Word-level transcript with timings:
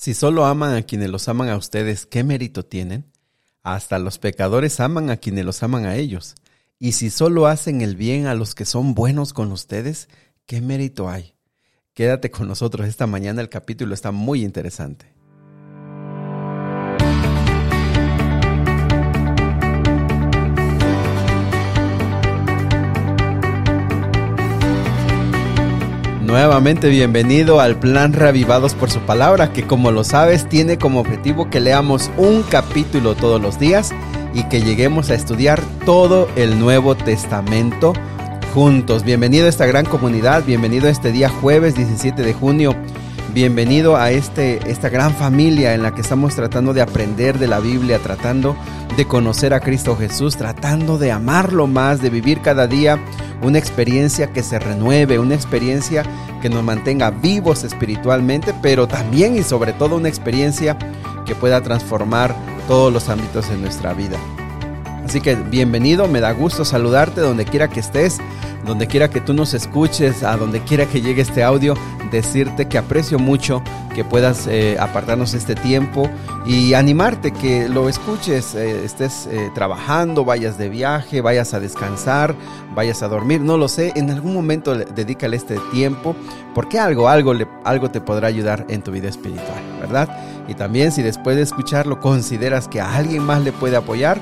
Si 0.00 0.14
solo 0.14 0.46
aman 0.46 0.74
a 0.74 0.82
quienes 0.82 1.10
los 1.10 1.28
aman 1.28 1.50
a 1.50 1.58
ustedes, 1.58 2.06
¿qué 2.06 2.24
mérito 2.24 2.64
tienen? 2.64 3.12
Hasta 3.62 3.98
los 3.98 4.18
pecadores 4.18 4.80
aman 4.80 5.10
a 5.10 5.18
quienes 5.18 5.44
los 5.44 5.62
aman 5.62 5.84
a 5.84 5.96
ellos. 5.96 6.36
Y 6.78 6.92
si 6.92 7.10
solo 7.10 7.46
hacen 7.46 7.82
el 7.82 7.96
bien 7.96 8.24
a 8.24 8.34
los 8.34 8.54
que 8.54 8.64
son 8.64 8.94
buenos 8.94 9.34
con 9.34 9.52
ustedes, 9.52 10.08
¿qué 10.46 10.62
mérito 10.62 11.10
hay? 11.10 11.34
Quédate 11.92 12.30
con 12.30 12.48
nosotros 12.48 12.88
esta 12.88 13.06
mañana, 13.06 13.42
el 13.42 13.50
capítulo 13.50 13.92
está 13.92 14.10
muy 14.10 14.42
interesante. 14.42 15.04
Nuevamente 26.30 26.88
bienvenido 26.88 27.58
al 27.58 27.80
plan 27.80 28.12
Reavivados 28.12 28.74
por 28.74 28.88
su 28.88 29.00
palabra, 29.00 29.52
que 29.52 29.66
como 29.66 29.90
lo 29.90 30.04
sabes 30.04 30.48
tiene 30.48 30.78
como 30.78 31.00
objetivo 31.00 31.50
que 31.50 31.58
leamos 31.58 32.08
un 32.16 32.44
capítulo 32.44 33.16
todos 33.16 33.42
los 33.42 33.58
días 33.58 33.90
y 34.32 34.44
que 34.44 34.62
lleguemos 34.62 35.10
a 35.10 35.16
estudiar 35.16 35.60
todo 35.84 36.28
el 36.36 36.60
Nuevo 36.60 36.94
Testamento 36.94 37.94
juntos. 38.54 39.02
Bienvenido 39.02 39.46
a 39.46 39.48
esta 39.48 39.66
gran 39.66 39.84
comunidad, 39.86 40.44
bienvenido 40.44 40.86
a 40.86 40.90
este 40.90 41.10
día 41.10 41.28
jueves 41.28 41.74
17 41.74 42.22
de 42.22 42.32
junio, 42.32 42.76
bienvenido 43.32 43.96
a 43.96 44.10
este, 44.10 44.70
esta 44.70 44.88
gran 44.88 45.14
familia 45.14 45.74
en 45.74 45.82
la 45.82 45.94
que 45.94 46.00
estamos 46.00 46.34
tratando 46.34 46.72
de 46.72 46.82
aprender 46.82 47.38
de 47.38 47.46
la 47.46 47.60
Biblia, 47.60 47.98
tratando 47.98 48.56
de 48.96 49.06
conocer 49.06 49.54
a 49.54 49.60
Cristo 49.60 49.96
Jesús, 49.96 50.36
tratando 50.36 50.98
de 50.98 51.12
amarlo 51.12 51.66
más, 51.66 52.02
de 52.02 52.10
vivir 52.10 52.40
cada 52.40 52.66
día 52.66 52.98
una 53.42 53.58
experiencia 53.58 54.32
que 54.32 54.42
se 54.42 54.58
renueve, 54.58 55.18
una 55.18 55.34
experiencia 55.34 56.04
que 56.42 56.50
nos 56.50 56.64
mantenga 56.64 57.10
vivos 57.10 57.62
espiritualmente, 57.64 58.52
pero 58.60 58.88
también 58.88 59.36
y 59.36 59.42
sobre 59.42 59.72
todo 59.72 59.96
una 59.96 60.08
experiencia 60.08 60.76
que 61.24 61.34
pueda 61.34 61.60
transformar 61.60 62.34
todos 62.66 62.92
los 62.92 63.08
ámbitos 63.08 63.48
de 63.48 63.56
nuestra 63.56 63.94
vida. 63.94 64.18
Así 65.10 65.20
que 65.20 65.34
bienvenido, 65.34 66.06
me 66.06 66.20
da 66.20 66.30
gusto 66.30 66.64
saludarte 66.64 67.20
donde 67.20 67.44
quiera 67.44 67.66
que 67.66 67.80
estés, 67.80 68.18
donde 68.64 68.86
quiera 68.86 69.10
que 69.10 69.20
tú 69.20 69.34
nos 69.34 69.54
escuches, 69.54 70.22
a 70.22 70.36
donde 70.36 70.60
quiera 70.60 70.86
que 70.86 71.00
llegue 71.00 71.20
este 71.20 71.42
audio, 71.42 71.74
decirte 72.12 72.68
que 72.68 72.78
aprecio 72.78 73.18
mucho 73.18 73.60
que 73.92 74.04
puedas 74.04 74.46
eh, 74.46 74.76
apartarnos 74.78 75.34
este 75.34 75.56
tiempo 75.56 76.08
y 76.46 76.74
animarte 76.74 77.32
que 77.32 77.68
lo 77.68 77.88
escuches, 77.88 78.54
eh, 78.54 78.84
estés 78.84 79.26
eh, 79.26 79.50
trabajando, 79.52 80.24
vayas 80.24 80.58
de 80.58 80.68
viaje, 80.68 81.20
vayas 81.20 81.54
a 81.54 81.58
descansar, 81.58 82.36
vayas 82.76 83.02
a 83.02 83.08
dormir, 83.08 83.40
no 83.40 83.56
lo 83.56 83.66
sé, 83.66 83.92
en 83.96 84.12
algún 84.12 84.32
momento 84.32 84.76
dedícale 84.76 85.36
este 85.36 85.58
tiempo, 85.72 86.14
porque 86.54 86.78
algo, 86.78 87.08
algo, 87.08 87.34
algo 87.64 87.90
te 87.90 88.00
podrá 88.00 88.28
ayudar 88.28 88.64
en 88.68 88.80
tu 88.82 88.92
vida 88.92 89.08
espiritual, 89.08 89.60
¿verdad? 89.80 90.08
Y 90.46 90.54
también 90.54 90.92
si 90.92 91.02
después 91.02 91.34
de 91.34 91.42
escucharlo 91.42 91.98
consideras 91.98 92.68
que 92.68 92.80
a 92.80 92.94
alguien 92.94 93.24
más 93.24 93.42
le 93.42 93.50
puede 93.50 93.74
apoyar, 93.74 94.20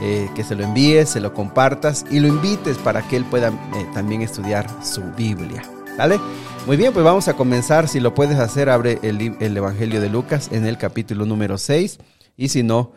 que 0.00 0.44
se 0.44 0.54
lo 0.54 0.64
envíes, 0.64 1.10
se 1.10 1.20
lo 1.20 1.34
compartas 1.34 2.06
y 2.10 2.20
lo 2.20 2.28
invites 2.28 2.78
para 2.78 3.02
que 3.06 3.16
él 3.16 3.24
pueda 3.26 3.52
también 3.92 4.22
estudiar 4.22 4.66
su 4.82 5.02
Biblia. 5.16 5.62
¿Vale? 5.98 6.18
Muy 6.66 6.76
bien, 6.76 6.92
pues 6.92 7.04
vamos 7.04 7.26
a 7.28 7.34
comenzar. 7.34 7.88
Si 7.88 8.00
lo 8.00 8.14
puedes 8.14 8.38
hacer, 8.38 8.68
abre 8.68 8.98
el, 9.02 9.56
Evangelio 9.56 10.00
de 10.00 10.10
Lucas 10.10 10.50
en 10.52 10.66
el 10.66 10.76
capítulo 10.76 11.24
número 11.24 11.58
6. 11.58 11.98
Y 12.36 12.48
si 12.48 12.62
no, 12.62 12.92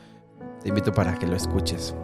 te 0.61 0.69
invito 0.69 0.93
para 0.93 1.17
que 1.17 1.27
lo 1.27 1.35
escuches. 1.35 1.95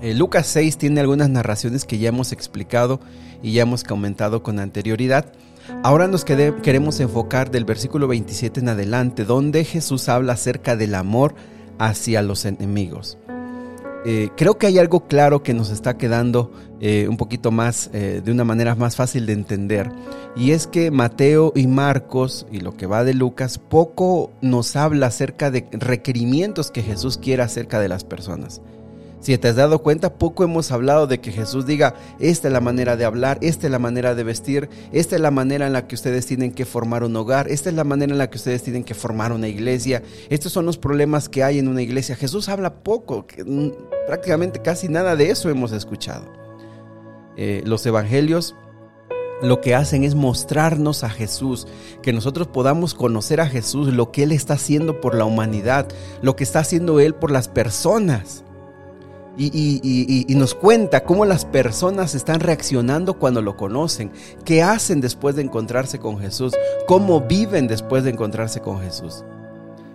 Eh, 0.00 0.14
Lucas 0.14 0.46
6 0.46 0.78
tiene 0.78 1.00
algunas 1.00 1.28
narraciones 1.30 1.84
que 1.84 1.98
ya 1.98 2.08
hemos 2.08 2.32
explicado 2.32 3.00
y 3.42 3.52
ya 3.52 3.62
hemos 3.62 3.82
comentado 3.82 4.42
con 4.42 4.60
anterioridad. 4.60 5.32
Ahora 5.82 6.06
nos 6.06 6.24
queremos 6.24 7.00
enfocar 7.00 7.50
del 7.50 7.64
versículo 7.64 8.08
27 8.08 8.60
en 8.60 8.68
adelante, 8.70 9.24
donde 9.24 9.64
Jesús 9.64 10.08
habla 10.08 10.34
acerca 10.34 10.76
del 10.76 10.94
amor 10.94 11.34
hacia 11.78 12.22
los 12.22 12.44
enemigos. 12.44 13.18
Eh, 14.04 14.30
creo 14.36 14.58
que 14.58 14.66
hay 14.66 14.78
algo 14.78 15.06
claro 15.06 15.42
que 15.42 15.54
nos 15.54 15.70
está 15.70 15.96
quedando 15.98 16.52
eh, 16.80 17.08
un 17.08 17.16
poquito 17.16 17.50
más, 17.50 17.90
eh, 17.92 18.22
de 18.24 18.30
una 18.30 18.44
manera 18.44 18.74
más 18.74 18.96
fácil 18.96 19.26
de 19.26 19.32
entender. 19.32 19.90
Y 20.36 20.52
es 20.52 20.66
que 20.66 20.90
Mateo 20.90 21.52
y 21.56 21.66
Marcos, 21.66 22.46
y 22.52 22.60
lo 22.60 22.76
que 22.76 22.86
va 22.86 23.02
de 23.02 23.14
Lucas, 23.14 23.58
poco 23.58 24.30
nos 24.40 24.76
habla 24.76 25.06
acerca 25.06 25.50
de 25.50 25.66
requerimientos 25.72 26.70
que 26.70 26.82
Jesús 26.82 27.18
quiere 27.18 27.42
acerca 27.42 27.80
de 27.80 27.88
las 27.88 28.04
personas. 28.04 28.60
Si 29.20 29.36
te 29.36 29.48
has 29.48 29.56
dado 29.56 29.82
cuenta, 29.82 30.14
poco 30.14 30.44
hemos 30.44 30.70
hablado 30.70 31.08
de 31.08 31.20
que 31.20 31.32
Jesús 31.32 31.66
diga, 31.66 31.94
esta 32.20 32.46
es 32.48 32.52
la 32.52 32.60
manera 32.60 32.96
de 32.96 33.04
hablar, 33.04 33.38
esta 33.42 33.66
es 33.66 33.72
la 33.72 33.80
manera 33.80 34.14
de 34.14 34.22
vestir, 34.22 34.68
esta 34.92 35.16
es 35.16 35.20
la 35.20 35.32
manera 35.32 35.66
en 35.66 35.72
la 35.72 35.88
que 35.88 35.96
ustedes 35.96 36.24
tienen 36.26 36.52
que 36.52 36.64
formar 36.64 37.02
un 37.02 37.16
hogar, 37.16 37.48
esta 37.50 37.68
es 37.68 37.74
la 37.74 37.82
manera 37.82 38.12
en 38.12 38.18
la 38.18 38.30
que 38.30 38.36
ustedes 38.36 38.62
tienen 38.62 38.84
que 38.84 38.94
formar 38.94 39.32
una 39.32 39.48
iglesia, 39.48 40.02
estos 40.30 40.52
son 40.52 40.66
los 40.66 40.78
problemas 40.78 41.28
que 41.28 41.42
hay 41.42 41.58
en 41.58 41.66
una 41.66 41.82
iglesia. 41.82 42.14
Jesús 42.14 42.48
habla 42.48 42.82
poco, 42.84 43.26
mm, 43.44 43.68
prácticamente 44.06 44.62
casi 44.62 44.88
nada 44.88 45.16
de 45.16 45.30
eso 45.30 45.50
hemos 45.50 45.72
escuchado. 45.72 46.24
Eh, 47.36 47.62
los 47.64 47.84
evangelios 47.86 48.54
lo 49.42 49.60
que 49.60 49.74
hacen 49.74 50.02
es 50.02 50.16
mostrarnos 50.16 51.04
a 51.04 51.10
Jesús, 51.10 51.68
que 52.02 52.12
nosotros 52.12 52.48
podamos 52.48 52.94
conocer 52.94 53.40
a 53.40 53.46
Jesús, 53.46 53.92
lo 53.92 54.10
que 54.10 54.24
Él 54.24 54.32
está 54.32 54.54
haciendo 54.54 55.00
por 55.00 55.14
la 55.14 55.24
humanidad, 55.24 55.86
lo 56.22 56.34
que 56.34 56.42
está 56.42 56.60
haciendo 56.60 56.98
Él 56.98 57.14
por 57.14 57.30
las 57.30 57.46
personas 57.46 58.44
y, 59.38 60.34
nos 60.34 60.54
cuenta 60.54 61.04
cómo 61.04 61.24
las 61.24 61.44
personas 61.44 62.14
están 62.14 62.40
reaccionando 62.40 63.14
cuando 63.14 63.40
lo 63.40 63.56
conocen, 63.56 64.10
qué 64.44 64.62
hacen 64.62 65.00
después 65.00 65.36
de 65.36 65.42
encontrarse 65.42 65.98
con 65.98 66.18
Jesús, 66.18 66.54
cómo 66.86 67.20
viven 67.22 67.68
después 67.68 68.04
de 68.04 68.10
encontrarse 68.10 68.60
con 68.60 68.80
Jesús. 68.80 69.24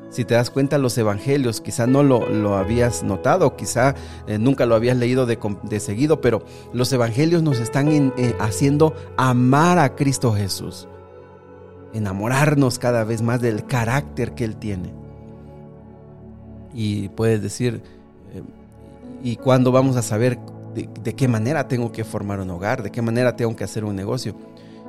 Si 0.09 0.25
te 0.25 0.35
das 0.35 0.51
cuenta, 0.51 0.77
los 0.77 0.95
evangelios, 0.97 1.59
quizá 1.59 1.87
no 1.87 2.03
lo, 2.03 2.55
habías 2.55 3.03
notado, 3.03 3.55
quizá 3.55 3.95
eh, 4.27 4.37
nunca 4.37 4.67
lo 4.67 4.75
habías 4.75 4.95
leído 4.95 5.25
de, 5.25 5.79
seguido, 5.79 6.21
pero 6.21 6.45
los 6.71 6.93
evangelios 6.93 7.41
nos 7.41 7.59
están 7.59 7.87
eh, 7.89 8.35
haciendo 8.39 8.93
amar 9.17 9.79
a 9.79 9.95
Cristo 9.95 10.31
Jesús, 10.31 10.87
enamorarnos 11.93 12.77
cada 12.77 13.03
vez 13.03 13.23
más 13.23 13.41
del 13.41 13.65
carácter 13.65 14.35
que 14.35 14.45
Él 14.45 14.55
tiene. 14.55 14.93
Y 16.75 17.09
puedes 17.09 17.41
decir, 17.41 17.81
eh, 18.33 18.43
y 19.23 19.37
cuándo 19.37 19.71
vamos 19.71 19.95
a 19.95 20.01
saber 20.01 20.37
de, 20.75 21.15
qué 21.15 21.27
manera 21.27 21.67
tengo 21.67 21.91
que 21.91 22.03
formar 22.03 22.41
un 22.41 22.49
hogar, 22.49 22.83
de 22.83 22.91
qué 22.91 23.01
manera 23.01 23.35
tengo 23.35 23.55
que 23.55 23.63
hacer 23.63 23.85
un 23.85 23.95
negocio. 23.95 24.35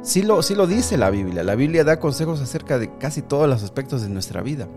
Sí 0.02 0.22
lo, 0.22 0.42
sí 0.42 0.54
lo 0.54 0.66
dice 0.66 0.98
la 0.98 1.08
Biblia. 1.10 1.44
La 1.44 1.54
Biblia 1.54 1.84
da 1.84 2.00
consejos 2.00 2.40
acerca 2.40 2.78
de 2.78 2.98
casi 2.98 3.22
todos 3.22 3.48
los 3.48 3.62
aspectos 3.62 4.02
de 4.02 4.08
nuestra 4.08 4.42
vida. 4.42 4.68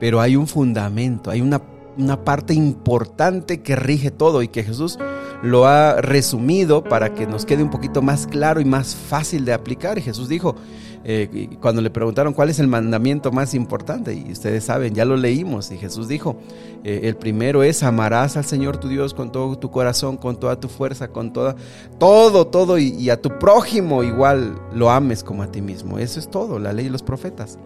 Pero 0.00 0.20
hay 0.20 0.36
un 0.36 0.48
fundamento, 0.48 1.30
hay 1.30 1.40
una, 1.40 1.62
una 1.96 2.24
parte 2.24 2.52
importante 2.52 3.62
que 3.62 3.76
rige 3.76 4.10
todo 4.10 4.42
y 4.42 4.48
que 4.48 4.64
Jesús 4.64 4.98
lo 5.42 5.66
ha 5.66 6.00
resumido 6.00 6.82
para 6.82 7.14
que 7.14 7.26
nos 7.26 7.46
quede 7.46 7.62
un 7.62 7.70
poquito 7.70 8.02
más 8.02 8.26
claro 8.26 8.60
y 8.60 8.64
más 8.64 8.96
fácil 8.96 9.44
de 9.44 9.52
aplicar. 9.52 9.96
Y 9.98 10.02
Jesús 10.02 10.28
dijo, 10.28 10.56
eh, 11.02 11.48
cuando 11.60 11.80
le 11.80 11.90
preguntaron 11.90 12.34
cuál 12.34 12.50
es 12.50 12.58
el 12.58 12.66
mandamiento 12.66 13.32
más 13.32 13.54
importante, 13.54 14.14
y 14.14 14.32
ustedes 14.32 14.64
saben, 14.64 14.94
ya 14.94 15.04
lo 15.04 15.16
leímos, 15.16 15.70
y 15.70 15.78
Jesús 15.78 16.08
dijo, 16.08 16.36
eh, 16.84 17.00
el 17.04 17.16
primero 17.16 17.62
es 17.62 17.82
amarás 17.82 18.36
al 18.36 18.44
Señor 18.44 18.78
tu 18.78 18.88
Dios 18.88 19.14
con 19.14 19.32
todo 19.32 19.58
tu 19.58 19.70
corazón, 19.70 20.16
con 20.16 20.38
toda 20.38 20.60
tu 20.60 20.68
fuerza, 20.68 21.08
con 21.08 21.32
toda, 21.32 21.56
todo, 21.98 22.46
todo, 22.46 22.78
y, 22.78 22.88
y 22.90 23.10
a 23.10 23.20
tu 23.20 23.38
prójimo 23.38 24.02
igual 24.02 24.60
lo 24.74 24.90
ames 24.90 25.24
como 25.24 25.42
a 25.42 25.50
ti 25.50 25.62
mismo. 25.62 25.98
Eso 25.98 26.20
es 26.20 26.30
todo, 26.30 26.58
la 26.58 26.72
ley 26.72 26.86
y 26.86 26.90
los 26.90 27.02
profetas. 27.02 27.58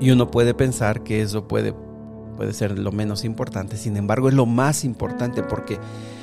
Y 0.00 0.10
uno 0.10 0.30
puede 0.30 0.54
pensar 0.54 1.02
que 1.02 1.22
eso 1.22 1.46
puede 1.46 1.74
puede 2.40 2.54
ser 2.54 2.78
lo 2.78 2.90
menos 2.90 3.26
importante, 3.26 3.76
sin 3.76 3.98
embargo 3.98 4.28
es 4.28 4.34
lo 4.34 4.46
más 4.46 4.82
importante 4.84 5.42
porque 5.42 5.78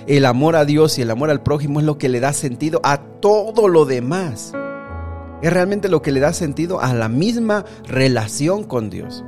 el 0.07 0.25
amor 0.25 0.55
a 0.55 0.65
Dios 0.65 0.97
y 0.97 1.03
el 1.03 1.11
amor 1.11 1.29
al 1.29 1.43
prójimo 1.43 1.79
es 1.79 1.85
lo 1.85 1.99
que 1.99 2.09
le 2.09 2.19
da 2.19 2.33
sentido 2.33 2.81
a 2.83 2.97
todo 2.97 3.67
lo 3.67 3.85
demás. 3.85 4.51
Es 5.41 5.53
realmente 5.53 5.89
lo 5.89 6.01
que 6.01 6.11
le 6.11 6.19
da 6.19 6.33
sentido 6.33 6.81
a 6.81 6.93
la 6.93 7.09
misma 7.09 7.65
relación 7.87 8.63
con 8.63 8.89
Dios. 8.89 9.23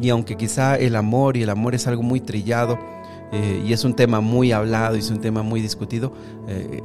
Y 0.00 0.10
aunque 0.10 0.36
quizá 0.36 0.76
el 0.76 0.94
amor 0.94 1.36
y 1.36 1.42
el 1.42 1.50
amor 1.50 1.74
es 1.74 1.86
algo 1.88 2.02
muy 2.02 2.20
trillado 2.20 2.78
eh, 3.32 3.62
y 3.66 3.72
es 3.72 3.84
un 3.84 3.94
tema 3.94 4.20
muy 4.20 4.52
hablado 4.52 4.94
y 4.94 5.00
es 5.00 5.10
un 5.10 5.20
tema 5.20 5.42
muy 5.42 5.60
discutido, 5.60 6.12
eh, 6.46 6.82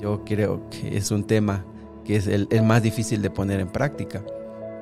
yo 0.00 0.24
creo 0.24 0.68
que 0.70 0.96
es 0.96 1.10
un 1.10 1.24
tema 1.24 1.64
que 2.04 2.16
es 2.16 2.26
el 2.26 2.48
más 2.64 2.82
difícil 2.82 3.22
de 3.22 3.30
poner 3.30 3.60
en 3.60 3.68
práctica. 3.68 4.24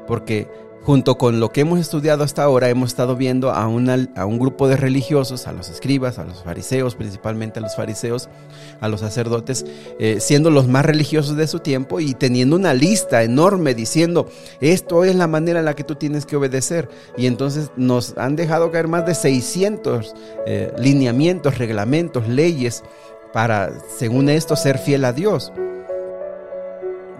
Porque 0.06 0.48
Junto 0.82 1.18
con 1.18 1.40
lo 1.40 1.52
que 1.52 1.60
hemos 1.60 1.78
estudiado 1.78 2.24
hasta 2.24 2.42
ahora, 2.42 2.70
hemos 2.70 2.88
estado 2.88 3.14
viendo 3.14 3.50
a, 3.50 3.64
a, 3.64 3.66
un 3.68 4.38
grupo 4.38 4.66
de 4.66 4.78
religiosos, 4.78 5.46
a 5.46 5.52
los 5.52 5.68
escribas, 5.68 6.18
a 6.18 6.24
los 6.24 6.42
fariseos, 6.42 6.94
principalmente 6.94 7.58
a 7.58 7.62
los 7.62 7.76
fariseos, 7.76 8.30
a 8.80 8.88
los 8.88 9.00
sacerdotes, 9.00 9.66
eh, 9.98 10.20
siendo 10.20 10.50
los 10.50 10.68
más 10.68 10.86
religiosos 10.86 11.36
de 11.36 11.46
su 11.46 11.58
tiempo 11.58 12.00
y 12.00 12.14
teniendo 12.14 12.56
una 12.56 12.72
lista 12.72 13.22
enorme 13.22 13.74
diciendo, 13.74 14.28
esto 14.62 15.04
es 15.04 15.14
la 15.14 15.26
manera 15.26 15.58
en 15.58 15.66
la 15.66 15.76
que 15.76 15.84
tú 15.84 15.96
tienes 15.96 16.24
que 16.24 16.36
obedecer. 16.36 16.88
Y 17.16 17.26
entonces 17.26 17.70
nos 17.76 18.16
han 18.16 18.34
dejado 18.34 18.70
caer 18.70 18.88
más 18.88 19.04
de 19.04 19.14
600 19.14 20.14
eh, 20.46 20.72
lineamientos, 20.78 21.58
reglamentos, 21.58 22.26
leyes 22.26 22.82
para, 23.34 23.70
según 23.98 24.30
esto, 24.30 24.56
ser 24.56 24.78
fiel 24.78 25.04
a 25.04 25.12
Dios. 25.12 25.52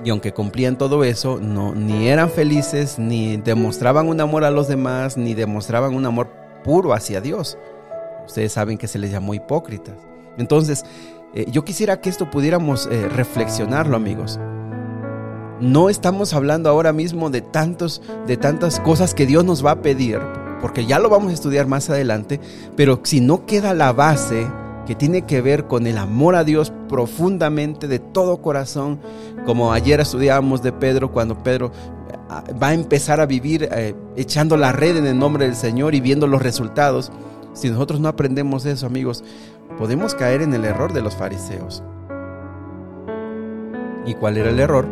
Y 0.04 0.10
aunque 0.10 0.32
cumplían 0.32 0.78
todo 0.78 1.04
eso, 1.04 1.38
no, 1.40 1.74
ni 1.74 2.08
eran 2.08 2.30
felices, 2.30 2.98
ni 2.98 3.36
demostraban 3.36 4.08
un 4.08 4.20
amor 4.20 4.44
a 4.44 4.50
los 4.50 4.66
demás, 4.66 5.16
ni 5.16 5.34
demostraban 5.34 5.94
un 5.94 6.06
amor 6.06 6.28
puro 6.64 6.94
hacia 6.94 7.20
Dios. 7.20 7.58
Ustedes 8.26 8.52
saben 8.52 8.78
que 8.78 8.88
se 8.88 8.98
les 8.98 9.10
llamó 9.10 9.34
hipócritas. 9.34 9.96
Entonces, 10.38 10.84
eh, 11.34 11.46
yo 11.50 11.64
quisiera 11.64 12.00
que 12.00 12.08
esto 12.08 12.30
pudiéramos 12.30 12.88
eh, 12.90 13.08
reflexionarlo, 13.08 13.96
amigos. 13.96 14.40
No 15.60 15.90
estamos 15.90 16.32
hablando 16.32 16.70
ahora 16.70 16.92
mismo 16.94 17.28
de, 17.28 17.42
tantos, 17.42 18.02
de 18.26 18.38
tantas 18.38 18.80
cosas 18.80 19.14
que 19.14 19.26
Dios 19.26 19.44
nos 19.44 19.64
va 19.64 19.72
a 19.72 19.82
pedir, 19.82 20.18
porque 20.62 20.86
ya 20.86 20.98
lo 20.98 21.10
vamos 21.10 21.30
a 21.30 21.34
estudiar 21.34 21.66
más 21.66 21.90
adelante, 21.90 22.40
pero 22.76 23.00
si 23.02 23.20
no 23.20 23.44
queda 23.44 23.74
la 23.74 23.92
base 23.92 24.46
que 24.90 24.96
tiene 24.96 25.22
que 25.22 25.40
ver 25.40 25.68
con 25.68 25.86
el 25.86 25.98
amor 25.98 26.34
a 26.34 26.42
Dios 26.42 26.72
profundamente 26.88 27.86
de 27.86 28.00
todo 28.00 28.42
corazón, 28.42 28.98
como 29.46 29.72
ayer 29.72 30.00
estudiábamos 30.00 30.64
de 30.64 30.72
Pedro, 30.72 31.12
cuando 31.12 31.44
Pedro 31.44 31.70
ah, 32.28 32.42
va 32.60 32.70
a 32.70 32.74
empezar 32.74 33.20
a 33.20 33.26
vivir 33.26 33.68
eh, 33.70 33.94
echando 34.16 34.56
la 34.56 34.72
red 34.72 34.96
en 34.96 35.06
el 35.06 35.16
nombre 35.16 35.44
del 35.44 35.54
Señor 35.54 35.94
y 35.94 36.00
viendo 36.00 36.26
los 36.26 36.42
resultados. 36.42 37.12
Si 37.52 37.70
nosotros 37.70 38.00
no 38.00 38.08
aprendemos 38.08 38.66
eso, 38.66 38.84
amigos, 38.84 39.22
podemos 39.78 40.16
caer 40.16 40.42
en 40.42 40.54
el 40.54 40.64
error 40.64 40.92
de 40.92 41.02
los 41.02 41.14
fariseos. 41.14 41.84
¿Y 44.04 44.14
cuál 44.14 44.38
era 44.38 44.50
el 44.50 44.58
error? 44.58 44.88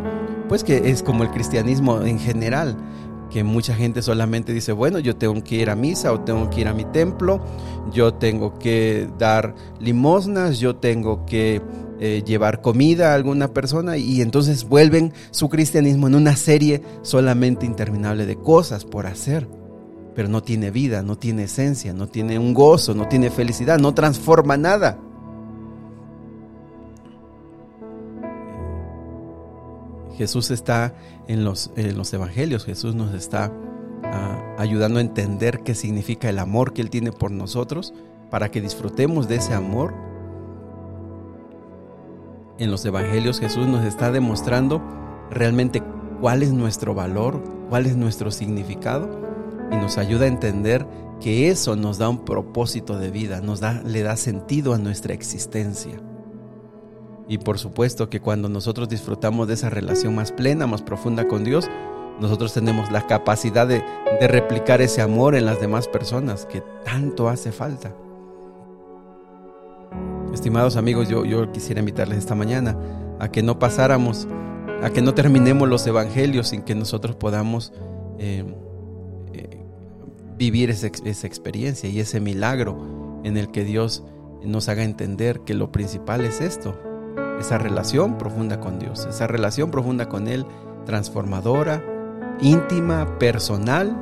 Pues 0.49 0.63
que 0.63 0.91
es 0.91 1.03
como 1.03 1.25
el 1.25 1.33
cristianismo 1.33 2.03
en 2.03 2.21
general 2.21 2.77
que 3.31 3.45
mucha 3.45 3.75
gente 3.75 4.03
solamente 4.03 4.53
dice, 4.53 4.73
bueno, 4.73 4.99
yo 4.99 5.17
tengo 5.17 5.43
que 5.43 5.57
ir 5.57 5.71
a 5.71 5.77
misa 5.77 6.13
o 6.13 6.21
tengo 6.21 6.49
que 6.51 6.63
ir 6.63 6.69
a 6.69 6.75
mi 6.75 6.85
templo, 6.85 7.41
yo 7.93 8.15
tengo 8.15 8.59
que 8.59 9.09
dar 9.19 9.55
limosnas, 9.81 10.59
yo 10.59 10.77
tengo 10.77 11.27
que 11.27 11.61
eh, 12.01 12.23
llevar 12.25 12.61
comida 12.63 13.11
a 13.11 13.15
alguna 13.15 13.49
persona 13.49 13.97
y 13.97 14.23
entonces 14.23 14.69
vuelven 14.69 15.13
su 15.31 15.49
cristianismo 15.49 16.07
en 16.07 16.15
una 16.15 16.37
serie 16.37 16.83
solamente 17.03 17.67
interminable 17.67 18.25
de 18.25 18.37
cosas 18.37 18.85
por 18.85 19.07
hacer, 19.07 19.49
pero 20.15 20.29
no 20.29 20.43
tiene 20.43 20.71
vida, 20.71 21.03
no 21.03 21.19
tiene 21.19 21.45
esencia, 21.45 21.93
no 21.93 22.07
tiene 22.07 22.39
un 22.39 22.55
gozo, 22.55 22.95
no 22.95 23.09
tiene 23.09 23.31
felicidad, 23.31 23.79
no 23.79 23.95
transforma 23.95 24.57
nada. 24.57 24.99
Jesús 30.19 30.51
está 30.51 30.95
en 31.29 31.45
los, 31.45 31.71
los 31.77 32.13
evangelios, 32.13 32.65
Jesús 32.65 32.97
nos 32.97 33.15
está 33.15 33.53
ah, 34.03 34.57
ayudando 34.59 34.99
a 34.99 35.03
entender 35.03 35.61
qué 35.61 35.77
significa 35.77 36.29
el 36.29 36.41
amor 36.41 36.73
que 36.73 36.83
Él 36.83 36.91
tiene 36.91 37.13
por 37.13 37.31
nosotros, 37.31 37.95
para 38.29 38.51
que 38.51 38.61
disfrutemos 38.61 39.29
de 39.29 39.37
ese 39.37 39.55
amor. 39.55 39.95
En 42.59 42.73
los 42.73 42.85
evangelios 42.85 43.39
Jesús 43.39 43.69
nos 43.69 43.85
está 43.85 44.11
demostrando 44.11 44.83
realmente 45.31 45.85
cuál 46.21 46.43
es 46.43 46.53
nuestro 46.53 46.95
valor, 46.95 47.41
cuál 47.71 47.87
es 47.87 47.97
nuestro 47.97 48.33
significado 48.33 49.09
y 49.71 49.77
nos 49.77 49.99
ayuda 49.99 50.25
a 50.25 50.29
entender 50.29 50.85
que 51.21 51.49
eso 51.49 51.77
nos 51.77 51.99
da 51.99 52.09
un 52.09 52.25
propósito 52.25 52.99
de 52.99 53.13
vida, 53.13 53.41
nos 53.41 53.61
da, 53.61 53.83
le 53.85 54.03
da 54.03 54.17
sentido 54.17 54.75
a 54.75 54.79
nuestra 54.79 55.15
existencia. 55.15 56.01
Y 57.29 57.39
por 57.39 57.59
supuesto 57.59 58.09
que 58.09 58.21
cuando 58.21 58.49
nosotros 58.49 58.89
disfrutamos 58.89 59.47
de 59.47 59.55
esa 59.55 59.69
relación 59.69 60.15
más 60.15 60.33
plena, 60.33 60.67
más 60.67 60.81
profunda 60.81 61.29
con 61.29 61.45
Dios, 61.45 61.69
nosotros 62.21 62.53
tenemos 62.53 62.91
la 62.91 63.07
capacidad 63.07 63.67
de, 63.67 63.83
replicar 64.21 64.81
ese 64.81 65.03
amor 65.03 65.35
en 65.35 65.45
las 65.47 65.61
demás 65.61 65.87
personas 65.87 66.47
que 66.47 66.63
tanto 66.85 67.29
hace 67.29 67.53
falta. 67.53 67.95
Estimados 70.33 70.77
amigos, 70.77 71.09
yo, 71.09 71.25
yo 71.25 71.53
quisiera 71.53 71.81
invitarles 71.81 72.19
esta 72.19 72.35
mañana 72.35 72.77
a 73.21 73.31
que 73.31 73.43
no 73.43 73.59
pasáramos, 73.59 74.27
a 74.83 74.91
que 74.91 75.03
no 75.03 75.15
terminemos 75.15 75.69
los 75.69 75.87
evangelios 75.87 76.49
sin 76.49 76.63
que 76.63 76.75
nosotros 76.75 77.15
podamos 77.17 77.73
eh, 78.19 78.45
eh, 79.33 79.65
vivir 80.37 80.71
esa, 80.71 80.89
esa 81.05 81.27
experiencia 81.27 81.89
y 81.89 82.01
ese 82.01 82.21
milagro 82.21 83.21
en 83.23 83.37
el 83.37 83.51
que 83.51 83.65
Dios 83.65 84.05
nos 84.43 84.69
haga 84.69 84.83
entender 84.83 85.41
que 85.41 85.55
lo 85.55 85.73
principal 85.73 86.25
es 86.25 86.41
esto, 86.41 86.79
esa 87.39 87.59
relación 87.59 88.19
profunda 88.19 88.61
con 88.61 88.79
Dios, 88.79 89.07
esa 89.07 89.27
relación 89.27 89.71
profunda 89.71 90.09
con 90.09 90.29
Él, 90.29 90.47
transformadora, 90.87 91.83
íntima, 92.41 93.19
personal, 93.19 93.97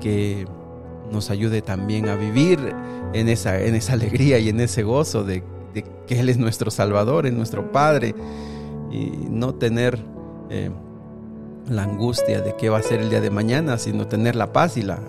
que 0.00 0.46
nos 1.10 1.30
ayude 1.30 1.62
también 1.62 2.08
a 2.08 2.16
vivir 2.16 2.74
en 3.12 3.28
esa, 3.28 3.60
en 3.60 3.74
esa 3.74 3.92
alegría 3.94 4.38
y 4.38 4.48
en 4.48 4.60
ese 4.60 4.82
gozo 4.82 5.24
de, 5.24 5.42
que 6.06 6.20
Él 6.20 6.28
es 6.28 6.38
nuestro 6.38 6.70
Salvador, 6.70 7.26
es 7.26 7.32
nuestro 7.32 7.72
Padre, 7.72 8.14
y 8.90 9.10
no 9.28 9.54
tener 9.54 9.98
eh, 10.50 10.70
la 11.68 11.82
angustia 11.82 12.40
de 12.40 12.54
qué 12.56 12.68
va 12.68 12.78
a 12.78 12.82
ser 12.82 13.00
el 13.00 13.10
día 13.10 13.20
de 13.20 13.30
mañana, 13.30 13.78
sino 13.78 14.06
tener 14.06 14.36
la 14.36 14.52
paz 14.52 14.76
y 14.76 14.82
la, 14.82 15.00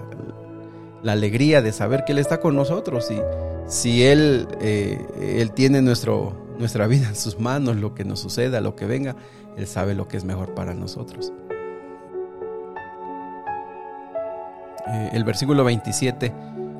la 1.03 1.11
alegría 1.11 1.61
de 1.61 1.71
saber 1.71 2.03
que 2.05 2.13
Él 2.13 2.19
está 2.19 2.39
con 2.39 2.55
nosotros 2.55 3.09
y 3.11 3.21
si 3.67 4.03
Él, 4.03 4.47
eh, 4.61 5.05
Él 5.39 5.51
tiene 5.51 5.81
nuestro, 5.81 6.33
nuestra 6.59 6.87
vida 6.87 7.07
en 7.07 7.15
sus 7.15 7.39
manos, 7.39 7.75
lo 7.75 7.93
que 7.93 8.03
nos 8.03 8.19
suceda, 8.19 8.61
lo 8.61 8.75
que 8.75 8.85
venga, 8.85 9.15
Él 9.57 9.67
sabe 9.67 9.93
lo 9.95 10.07
que 10.07 10.17
es 10.17 10.23
mejor 10.23 10.53
para 10.53 10.73
nosotros. 10.73 11.31
Eh, 14.87 15.09
el 15.13 15.23
versículo 15.23 15.63
27 15.63 16.33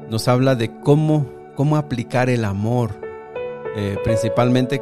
nos 0.09 0.27
habla 0.27 0.56
de 0.56 0.79
cómo, 0.79 1.25
cómo 1.56 1.77
aplicar 1.77 2.29
el 2.29 2.45
amor, 2.45 3.00
eh, 3.75 3.97
principalmente 4.03 4.81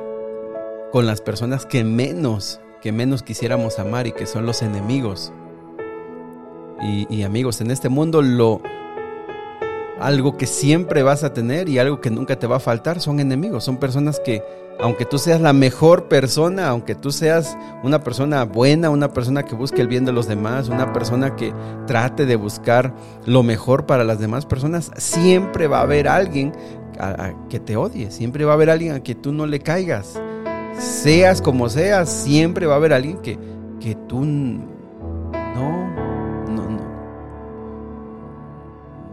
con 0.92 1.06
las 1.06 1.22
personas 1.22 1.66
que 1.66 1.84
menos, 1.84 2.62
que 2.82 2.92
menos 2.92 3.24
quisiéramos 3.24 3.80
amar 3.80 4.08
y 4.08 4.12
que 4.12 4.26
son 4.26 4.46
los 4.46 4.62
enemigos. 4.62 5.34
y 7.10 7.24
amigos, 7.24 7.62
en 7.62 7.72
este 7.72 7.90
mundo 7.90 8.22
lo, 8.22 8.62
algo 10.00 10.38
que 10.38 10.48
siempre 10.48 11.04
vas 11.04 11.24
a 11.24 11.34
tener 11.34 11.70
y 11.70 11.80
algo 11.80 12.02
que 12.02 12.10
nunca 12.10 12.38
te 12.38 12.48
va 12.48 12.58
a 12.58 12.60
faltar 12.60 13.00
son 13.00 13.20
enemigos, 13.20 13.64
son 13.64 13.78
personas 13.78 14.20
que 14.20 14.44
aunque 14.80 15.06
tú 15.06 15.18
seas 15.18 15.40
la 15.40 15.54
mejor 15.54 16.10
persona, 16.10 16.68
aunque 16.68 16.96
tú 16.96 17.12
seas 17.12 17.58
una 17.84 18.04
persona 18.04 18.44
buena, 18.44 18.90
una 18.90 19.14
persona 19.14 19.44
que 19.44 19.56
busque 19.56 19.82
el 19.82 19.88
bien 19.88 20.06
de 20.06 20.12
los 20.12 20.28
demás, 20.28 20.68
una 20.68 20.92
persona 20.92 21.36
que 21.36 21.54
trate 21.88 22.26
de 22.26 22.36
buscar 22.36 22.94
lo 23.26 23.42
mejor 23.42 23.86
para 23.86 24.04
las 24.04 24.20
demás 24.20 24.46
personas, 24.46 24.92
siempre 24.98 25.68
va 25.68 25.80
a 25.80 25.84
haber 25.84 26.08
alguien 26.08 26.54
que 27.50 27.60
te 27.60 27.78
odie, 27.78 28.12
siempre 28.12 28.46
va 28.46 28.52
a 28.52 28.56
haber 28.56 28.70
alguien 28.70 28.94
a 28.94 29.00
que 29.02 29.16
tú 29.16 29.32
no 29.32 29.46
le 29.46 29.60
caigas. 29.60 30.20
Seas 30.78 31.42
como 31.42 31.70
seas, 31.70 32.10
siempre 32.10 32.66
va 32.66 32.74
a 32.74 32.78
haber 32.78 32.92
alguien 32.92 33.20
que, 33.20 33.40
que 33.80 33.96
tú 33.96 34.26
no 34.26 34.76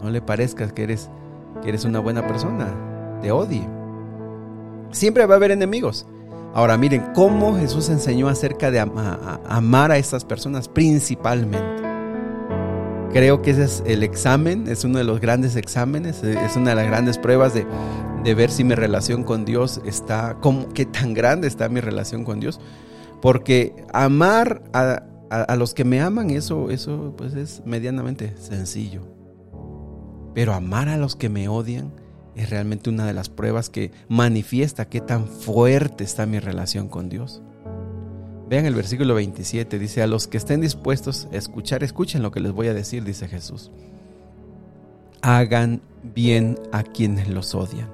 no 0.03 0.09
le 0.09 0.21
parezcas 0.21 0.73
que 0.73 0.83
eres, 0.83 1.09
que 1.61 1.69
eres 1.69 1.85
una 1.85 1.99
buena 1.99 2.27
persona, 2.27 2.67
te 3.21 3.31
odie. 3.31 3.67
Siempre 4.91 5.25
va 5.25 5.35
a 5.35 5.37
haber 5.37 5.51
enemigos. 5.51 6.05
Ahora 6.53 6.77
miren 6.77 7.03
cómo 7.15 7.57
Jesús 7.57 7.89
enseñó 7.89 8.27
acerca 8.27 8.69
de 8.69 8.79
amar 8.79 9.91
a 9.91 9.97
estas 9.97 10.23
personas 10.23 10.67
principalmente. 10.67 11.81
Creo 13.11 13.41
que 13.41 13.51
ese 13.51 13.63
es 13.63 13.83
el 13.85 14.03
examen, 14.03 14.67
es 14.67 14.83
uno 14.83 14.97
de 14.97 15.03
los 15.03 15.19
grandes 15.19 15.55
exámenes, 15.55 16.23
es 16.23 16.55
una 16.55 16.71
de 16.71 16.75
las 16.75 16.87
grandes 16.87 17.17
pruebas 17.17 17.53
de, 17.53 17.65
ver 18.35 18.51
si 18.51 18.63
mi 18.63 18.75
relación 18.75 19.23
con 19.23 19.45
Dios 19.45 19.81
está, 19.85 20.37
qué 20.73 20.85
tan 20.85 21.13
grande 21.13 21.47
está 21.47 21.69
mi 21.69 21.79
relación 21.79 22.23
con 22.23 22.39
Dios. 22.39 22.59
Porque 23.21 23.75
amar 23.93 24.63
a, 24.73 25.03
a 25.29 25.55
los 25.55 25.73
que 25.73 25.85
me 25.85 26.01
aman, 26.01 26.29
eso, 26.31 26.69
eso 26.69 27.13
pues 27.17 27.33
es 27.35 27.61
medianamente 27.65 28.35
sencillo. 28.37 29.12
Pero 30.33 30.53
amar 30.53 30.89
a 30.89 30.97
los 30.97 31.15
que 31.15 31.29
me 31.29 31.47
odian 31.47 31.91
es 32.35 32.49
realmente 32.49 32.89
una 32.89 33.05
de 33.05 33.13
las 33.13 33.29
pruebas 33.29 33.69
que 33.69 33.91
manifiesta 34.07 34.89
qué 34.89 35.01
tan 35.01 35.27
fuerte 35.27 36.03
está 36.03 36.25
mi 36.25 36.39
relación 36.39 36.87
con 36.87 37.09
Dios. 37.09 37.41
Vean 38.49 38.65
el 38.65 38.75
versículo 38.75 39.15
27, 39.15 39.79
dice, 39.79 40.01
a 40.01 40.07
los 40.07 40.27
que 40.27 40.37
estén 40.37 40.61
dispuestos 40.61 41.27
a 41.31 41.37
escuchar, 41.37 41.83
escuchen 41.83 42.21
lo 42.21 42.31
que 42.31 42.39
les 42.39 42.51
voy 42.51 42.67
a 42.67 42.73
decir, 42.73 43.03
dice 43.03 43.27
Jesús. 43.27 43.71
Hagan 45.21 45.81
bien 46.13 46.57
a 46.71 46.83
quienes 46.83 47.29
los 47.29 47.55
odian. 47.55 47.89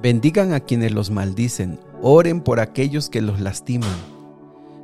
Bendigan 0.00 0.52
a 0.54 0.60
quienes 0.60 0.92
los 0.92 1.10
maldicen. 1.10 1.78
Oren 2.02 2.40
por 2.40 2.58
aquellos 2.58 3.08
que 3.08 3.20
los 3.20 3.40
lastiman. 3.40 3.94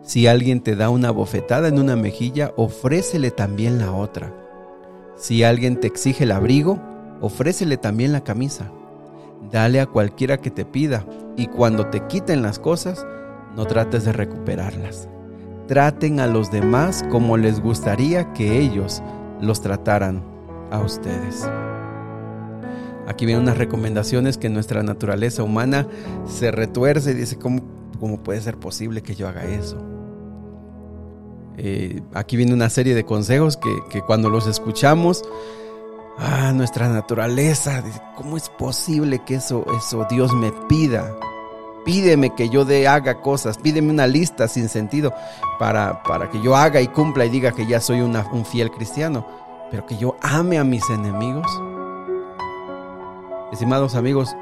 Si 0.02 0.26
alguien 0.26 0.60
te 0.60 0.76
da 0.76 0.88
una 0.90 1.10
bofetada 1.10 1.68
en 1.68 1.78
una 1.78 1.96
mejilla, 1.96 2.52
ofrécele 2.56 3.30
también 3.30 3.78
la 3.78 3.92
otra. 3.92 4.32
Si 5.20 5.44
alguien 5.44 5.78
te 5.78 5.86
exige 5.86 6.24
el 6.24 6.32
abrigo, 6.32 6.80
ofrécele 7.20 7.76
también 7.76 8.10
la 8.10 8.24
camisa. 8.24 8.72
Dale 9.52 9.78
a 9.82 9.86
cualquiera 9.86 10.38
que 10.38 10.50
te 10.50 10.64
pida 10.64 11.04
y 11.36 11.46
cuando 11.46 11.88
te 11.88 12.06
quiten 12.06 12.40
las 12.40 12.58
cosas, 12.58 13.06
no 13.54 13.66
trates 13.66 14.06
de 14.06 14.14
recuperarlas. 14.14 15.10
Traten 15.68 16.20
a 16.20 16.26
los 16.26 16.50
demás 16.50 17.04
como 17.10 17.36
les 17.36 17.60
gustaría 17.60 18.32
que 18.32 18.60
ellos 18.60 19.02
los 19.42 19.60
trataran 19.60 20.24
a 20.70 20.80
ustedes. 20.80 21.46
Aquí 23.06 23.26
vienen 23.26 23.42
unas 23.42 23.58
recomendaciones 23.58 24.38
que 24.38 24.48
nuestra 24.48 24.82
naturaleza 24.82 25.42
humana 25.42 25.86
se 26.24 26.50
retuerce 26.50 27.10
y 27.10 27.14
dice, 27.14 27.38
¿cómo, 27.38 27.60
cómo 27.98 28.22
puede 28.22 28.40
ser 28.40 28.56
posible 28.56 29.02
que 29.02 29.14
yo 29.14 29.28
haga 29.28 29.44
eso? 29.44 29.99
Eh, 31.62 32.00
aquí 32.14 32.38
viene 32.38 32.54
una 32.54 32.70
serie 32.70 32.94
de 32.94 33.04
consejos 33.04 33.58
que, 33.58 34.00
cuando 34.00 34.30
los 34.30 34.46
escuchamos, 34.46 35.22
ah, 36.18 36.52
nuestra 36.54 36.88
naturaleza, 36.88 37.84
¿cómo 38.16 38.38
es 38.38 38.48
posible 38.48 39.22
que 39.26 39.34
eso, 39.34 39.66
eso 39.76 40.06
Dios 40.08 40.32
me 40.32 40.52
pida? 40.70 41.14
Pídeme 41.84 42.34
que 42.34 42.48
yo 42.48 42.64
de 42.64 42.88
haga 42.88 43.20
cosas, 43.20 43.58
pídeme 43.58 43.90
una 43.90 44.06
lista 44.06 44.48
sin 44.48 44.70
sentido 44.70 45.12
para, 45.58 46.02
para 46.02 46.30
que 46.30 46.40
yo 46.40 46.56
haga 46.56 46.80
y 46.80 46.88
cumpla 46.88 47.26
y 47.26 47.28
diga 47.28 47.52
que 47.52 47.66
ya 47.66 47.78
soy 47.80 48.00
una, 48.00 48.26
un 48.32 48.46
fiel 48.46 48.70
cristiano, 48.70 49.26
pero 49.70 49.84
que 49.84 49.98
yo 49.98 50.16
ame 50.22 50.58
a 50.58 50.64
mis 50.64 50.88
enemigos. 50.88 51.46
Estimados 53.52 53.96
amigos, 53.96 54.34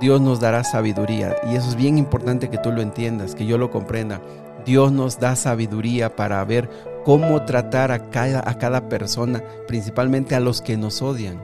Dios 0.00 0.20
nos 0.20 0.40
dará 0.40 0.64
sabiduría 0.64 1.36
y 1.48 1.54
eso 1.54 1.68
es 1.68 1.76
bien 1.76 1.96
importante 1.96 2.50
que 2.50 2.58
tú 2.58 2.72
lo 2.72 2.82
entiendas, 2.82 3.36
que 3.36 3.46
yo 3.46 3.56
lo 3.56 3.70
comprenda. 3.70 4.20
Dios 4.66 4.90
nos 4.90 5.20
da 5.20 5.36
sabiduría 5.36 6.16
para 6.16 6.44
ver 6.44 6.68
cómo 7.04 7.44
tratar 7.44 7.92
a 7.92 8.10
cada, 8.10 8.40
a 8.44 8.58
cada 8.58 8.88
persona, 8.88 9.42
principalmente 9.68 10.34
a 10.34 10.40
los 10.40 10.60
que 10.60 10.76
nos 10.76 11.00
odian. 11.02 11.40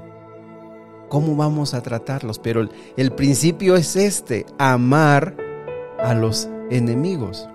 ¿Cómo 1.09 1.37
vamos 1.37 1.73
a 1.73 1.83
tratarlos? 1.83 2.41
Pero 2.41 2.69
el, 2.97 3.12
principio 3.12 3.76
es 3.76 3.95
este, 3.95 4.45
amar 4.59 5.37
a 6.00 6.14
los 6.14 6.49
enemigos. 6.71 7.49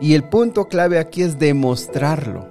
Y 0.00 0.14
el 0.14 0.24
punto 0.24 0.66
clave 0.68 0.98
aquí 0.98 1.22
es 1.22 1.38
demostrarlo. 1.38 2.48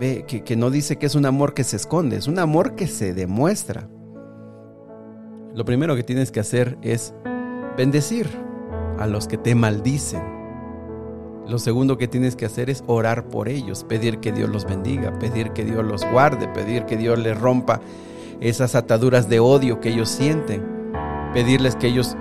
Ve 0.00 0.24
que, 0.26 0.42
que 0.42 0.56
no 0.56 0.70
dice 0.70 0.96
que 0.96 1.06
es 1.06 1.14
un 1.14 1.26
amor 1.26 1.52
que 1.52 1.64
se 1.64 1.76
esconde, 1.76 2.16
es 2.16 2.26
un 2.26 2.38
amor 2.38 2.74
que 2.74 2.86
se 2.86 3.12
demuestra. 3.12 3.86
Lo 5.54 5.64
primero 5.66 5.94
que 5.94 6.04
tienes 6.04 6.30
que 6.30 6.40
hacer 6.40 6.78
es 6.80 7.12
bendecir 7.76 8.28
a 8.98 9.06
los 9.06 9.28
que 9.28 9.36
te 9.36 9.54
maldicen. 9.54 10.37
Lo 11.48 11.58
segundo 11.58 11.96
que 11.96 12.08
tienes 12.08 12.36
que 12.36 12.44
hacer 12.44 12.68
es 12.68 12.84
orar 12.86 13.28
por 13.28 13.48
ellos, 13.48 13.82
pedir 13.84 14.18
que 14.18 14.32
Dios 14.32 14.50
los 14.50 14.66
bendiga, 14.66 15.18
pedir 15.18 15.52
que 15.52 15.64
Dios 15.64 15.82
los 15.82 16.04
guarde, 16.12 16.46
pedir 16.48 16.84
que 16.84 16.98
Dios 16.98 17.18
les 17.18 17.38
rompa 17.38 17.80
esas 18.40 18.74
ataduras 18.74 19.30
de 19.30 19.40
odio 19.40 19.80
que 19.80 19.88
ellos 19.88 20.10
sienten, 20.10 20.62
pedirles 21.32 21.74
que 21.74 21.86
ellos 21.86 22.16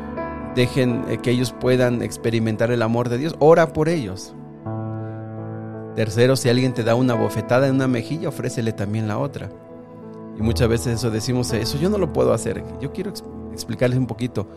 dejen 0.55 1.03
eh, 1.09 1.17
que 1.17 1.31
ellos 1.31 1.53
puedan 1.59 2.01
experimentar 2.01 2.71
el 2.71 2.81
amor 2.81 3.09
de 3.09 3.17
Dios. 3.17 3.35
Ora 3.39 3.73
por 3.73 3.89
ellos. 3.89 4.33
Tercero, 5.95 6.37
si 6.37 6.47
alguien 6.47 6.73
te 6.73 6.83
da 6.83 6.95
una 6.95 7.13
bofetada 7.13 7.67
en 7.67 7.75
una 7.75 7.87
mejilla, 7.87 8.29
ofrécele 8.29 8.71
también 8.71 9.09
la 9.09 9.17
otra. 9.17 9.49
Y 10.39 10.41
muchas 10.41 10.69
veces 10.69 10.95
eso 10.95 11.11
decimos, 11.11 11.51
eso 11.51 11.77
yo 11.77 11.89
no 11.89 11.97
lo 11.97 12.13
puedo 12.13 12.31
hacer. 12.31 12.63
Yo 12.79 12.93
quiero 12.93 13.11
explicarles 13.51 13.99
un 13.99 14.07
poquito 14.07 14.47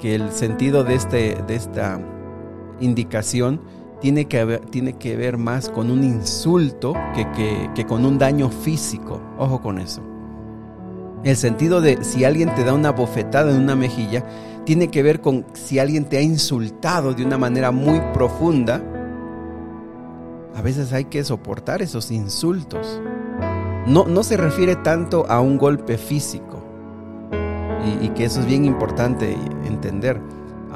que 0.00 0.14
el 0.14 0.32
sentido 0.32 0.82
de, 0.82 0.94
este, 0.94 1.42
de 1.46 1.54
esta 1.54 2.00
indicación 2.80 3.60
tiene 4.00 4.26
que, 4.26 4.60
tiene 4.70 4.94
que 4.94 5.16
ver 5.16 5.38
más 5.38 5.68
con 5.68 5.90
un 5.90 6.04
insulto 6.04 6.94
que, 7.14 7.86
con 7.86 8.04
un 8.04 8.18
daño 8.18 8.50
físico. 8.50 9.20
Ojo 9.38 9.60
con 9.60 9.78
eso. 9.78 10.02
El 11.24 11.36
sentido 11.36 11.80
de 11.80 12.04
si 12.04 12.24
alguien 12.24 12.54
te 12.54 12.64
da 12.64 12.74
una 12.74 12.92
bofetada 12.92 13.50
en 13.50 13.58
una 13.62 13.74
mejilla, 13.74 14.24
tiene 14.64 14.88
que 14.88 15.02
ver 15.02 15.20
con 15.20 15.46
si 15.54 15.78
alguien 15.78 16.04
te 16.04 16.18
ha 16.18 16.22
insultado 16.22 17.14
de 17.14 17.24
una 17.24 17.38
manera 17.38 17.70
muy 17.70 18.00
profunda. 18.12 18.82
A 20.54 20.62
veces 20.62 20.92
hay 20.92 21.06
que 21.06 21.24
soportar 21.24 21.82
esos 21.82 22.10
insultos. 22.10 23.00
No, 23.86 24.04
no 24.06 24.22
se 24.22 24.36
refiere 24.36 24.76
tanto 24.76 25.26
a 25.28 25.40
un 25.40 25.58
golpe 25.58 25.96
físico. 25.98 26.62
Y 28.02 28.08
que 28.10 28.24
eso 28.24 28.40
es 28.40 28.46
bien 28.46 28.64
importante 28.64 29.36
entender 29.64 30.20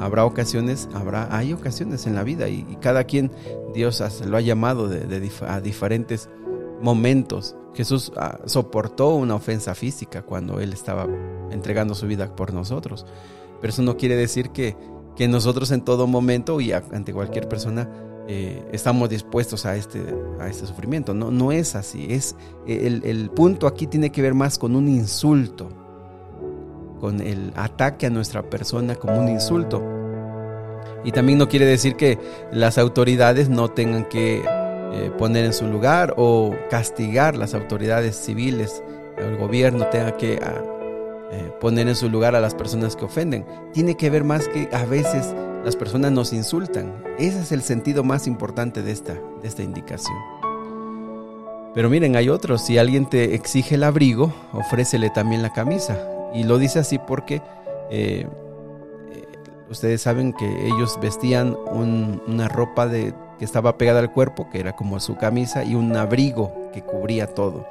habrá 0.01 0.25
ocasiones, 0.25 0.89
habrá, 0.93 1.35
hay 1.35 1.53
ocasiones 1.53 2.07
en 2.07 2.15
la 2.15 2.23
vida 2.23 2.49
y, 2.49 2.63
cada 2.81 3.03
quien 3.03 3.31
Dios 3.73 4.03
lo 4.25 4.37
ha 4.37 4.41
llamado 4.41 4.89
de, 4.89 5.31
a 5.47 5.61
diferentes 5.61 6.29
momentos. 6.81 7.55
Jesús 7.73 8.11
ah, 8.17 8.39
soportó 8.45 9.15
una 9.15 9.35
ofensa 9.35 9.75
física 9.75 10.23
cuando 10.23 10.59
Él 10.59 10.73
estaba 10.73 11.07
entregando 11.51 11.93
su 11.93 12.07
vida 12.07 12.35
por 12.35 12.53
nosotros. 12.53 13.05
Pero 13.61 13.71
eso 13.71 13.83
no 13.83 13.95
quiere 13.95 14.15
decir 14.15 14.49
que, 14.49 14.75
que 15.15 15.27
nosotros 15.27 15.71
en 15.71 15.81
todo 15.81 16.07
momento 16.07 16.59
y 16.59 16.71
ante 16.71 17.13
cualquier 17.13 17.47
persona 17.47 17.87
eh, 18.27 18.67
estamos 18.71 19.09
dispuestos 19.09 19.65
a 19.67 19.75
este, 19.75 20.03
a 20.39 20.47
este 20.47 20.65
sufrimiento. 20.65 21.13
No, 21.13 21.29
no 21.29 21.51
es 21.51 21.75
así. 21.75 22.07
Es, 22.09 22.35
el, 22.65 23.03
el 23.05 23.29
punto 23.29 23.67
aquí 23.67 23.85
tiene 23.85 24.11
que 24.11 24.23
ver 24.23 24.33
más 24.33 24.57
con 24.57 24.75
un 24.75 24.87
insulto 24.87 25.80
con 27.01 27.19
el 27.19 27.51
ataque 27.55 28.05
a 28.05 28.09
nuestra 28.11 28.43
persona 28.43 28.95
como 28.95 29.19
un 29.19 29.27
insulto. 29.27 29.83
Y 31.03 31.11
también 31.11 31.39
no 31.39 31.49
quiere 31.49 31.65
decir 31.65 31.95
que 31.95 32.19
las 32.51 32.77
autoridades 32.77 33.49
no 33.49 33.69
tengan 33.69 34.05
que 34.05 34.43
eh, 34.93 35.11
poner 35.17 35.45
en 35.45 35.53
su 35.53 35.65
lugar 35.67 36.13
o 36.17 36.55
castigar 36.69 37.35
las 37.35 37.55
autoridades 37.55 38.15
civiles, 38.15 38.83
el 39.17 39.35
gobierno 39.37 39.87
tenga 39.87 40.15
que 40.15 40.39
ah, 40.43 40.61
eh, 41.31 41.51
poner 41.59 41.87
en 41.87 41.95
su 41.95 42.07
lugar 42.07 42.35
a 42.35 42.39
las 42.39 42.53
personas 42.53 42.95
que 42.95 43.05
ofenden. 43.05 43.45
Tiene 43.73 43.97
que 43.97 44.11
ver 44.11 44.23
más 44.23 44.47
que 44.47 44.69
a 44.71 44.85
veces 44.85 45.33
las 45.65 45.75
personas 45.75 46.11
nos 46.11 46.33
insultan. 46.33 47.03
Ese 47.17 47.39
es 47.39 47.51
el 47.51 47.63
sentido 47.63 48.03
más 48.03 48.27
importante 48.27 48.83
de 48.83 48.91
esta, 48.91 49.13
de 49.13 49.47
esta 49.47 49.63
indicación. 49.63 50.17
Pero 51.73 51.89
miren, 51.89 52.15
hay 52.15 52.29
otros. 52.29 52.61
Si 52.61 52.77
alguien 52.77 53.09
te 53.09 53.33
exige 53.33 53.75
el 53.75 53.83
abrigo, 53.83 54.33
ofrécele 54.53 55.09
también 55.09 55.41
la 55.41 55.53
camisa. 55.53 55.97
Y 56.33 56.43
lo 56.43 56.57
dice 56.57 56.79
así 56.79 56.99
porque 56.99 57.41
eh, 57.89 58.27
ustedes 59.69 60.01
saben 60.01 60.33
que 60.33 60.67
ellos 60.67 60.99
vestían 61.01 61.57
una 61.71 62.47
ropa 62.47 62.87
de, 62.87 63.13
que 63.39 63.45
estaba 63.45 63.77
pegada 63.77 63.99
al 63.99 64.11
cuerpo, 64.11 64.49
que 64.51 64.59
era 64.59 64.75
como 64.75 64.99
su 64.99 65.15
camisa, 65.15 65.63
y 65.63 65.75
un 65.75 65.95
abrigo 65.95 66.69
que 66.73 66.81
cubría 66.83 67.27
todo. 67.27 67.65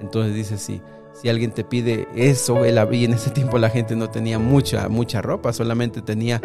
Entonces 0.00 0.34
dice 0.34 0.56
si 0.58 1.28
alguien 1.28 1.52
te 1.52 1.64
pide 1.64 2.08
eso, 2.14 2.64
el 2.64 2.78
abrigo, 2.78 3.06
en 3.06 3.14
ese 3.14 3.30
tiempo 3.30 3.58
la 3.58 3.70
gente 3.70 3.94
no 3.96 4.08
tenía 4.08 4.38
mucha, 4.38 4.88
mucha 4.88 5.20
ropa, 5.20 5.52
solamente 5.52 6.00
tenía 6.00 6.40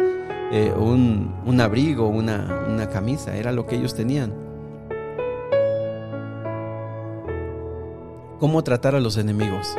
eh, 0.52 0.72
un, 0.76 1.34
un, 1.46 1.60
abrigo, 1.60 2.06
una, 2.08 2.66
una 2.68 2.88
camisa, 2.88 3.36
era 3.36 3.52
lo 3.52 3.66
que 3.66 3.76
ellos 3.76 3.94
tenían. 3.94 4.32
¿Cómo 8.38 8.62
tratar 8.62 8.94
a 8.94 9.00
los 9.00 9.16
enemigos? 9.16 9.76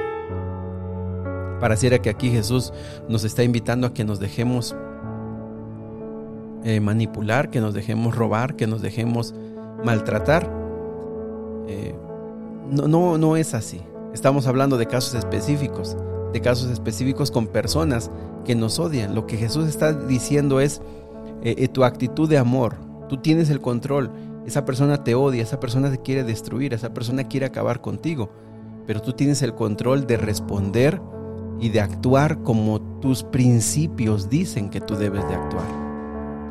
Pareciera 1.59 1.99
que 1.99 2.09
aquí 2.09 2.29
Jesús 2.29 2.73
nos 3.07 3.23
está 3.23 3.43
invitando 3.43 3.87
a 3.87 3.93
que 3.93 4.03
nos 4.03 4.19
dejemos 4.19 4.75
eh, 6.63 6.79
manipular, 6.79 7.49
que 7.49 7.61
nos 7.61 7.73
dejemos 7.73 8.15
robar, 8.15 8.55
que 8.55 8.67
nos 8.67 8.81
dejemos 8.81 9.33
maltratar. 9.83 10.51
Eh, 11.67 11.95
no, 12.69 12.87
no, 12.87 13.17
no 13.17 13.35
es 13.37 13.53
así. 13.53 13.81
Estamos 14.13 14.47
hablando 14.47 14.77
de 14.77 14.85
casos 14.85 15.13
específicos, 15.13 15.95
de 16.33 16.41
casos 16.41 16.69
específicos 16.69 17.31
con 17.31 17.47
personas 17.47 18.11
que 18.43 18.55
nos 18.55 18.79
odian. 18.79 19.15
Lo 19.15 19.25
que 19.27 19.37
Jesús 19.37 19.67
está 19.67 19.93
diciendo 19.93 20.59
es 20.59 20.81
eh, 21.43 21.67
tu 21.67 21.83
actitud 21.83 22.29
de 22.29 22.37
amor. 22.37 22.75
Tú 23.07 23.17
tienes 23.17 23.49
el 23.49 23.61
control. 23.61 24.11
Esa 24.45 24.65
persona 24.65 25.03
te 25.03 25.15
odia, 25.15 25.43
esa 25.43 25.59
persona 25.59 25.91
te 25.91 25.99
quiere 25.99 26.23
destruir, 26.23 26.73
esa 26.73 26.93
persona 26.93 27.25
quiere 27.25 27.45
acabar 27.45 27.81
contigo. 27.81 28.31
Pero 28.87 29.01
tú 29.01 29.13
tienes 29.13 29.41
el 29.43 29.53
control 29.53 30.07
de 30.07 30.17
responder 30.17 30.99
y 31.59 31.69
de 31.69 31.81
actuar 31.81 32.41
como 32.43 32.81
tus 32.99 33.23
principios 33.23 34.29
dicen 34.29 34.69
que 34.69 34.81
tú 34.81 34.95
debes 34.95 35.27
de 35.27 35.35
actuar. 35.35 35.89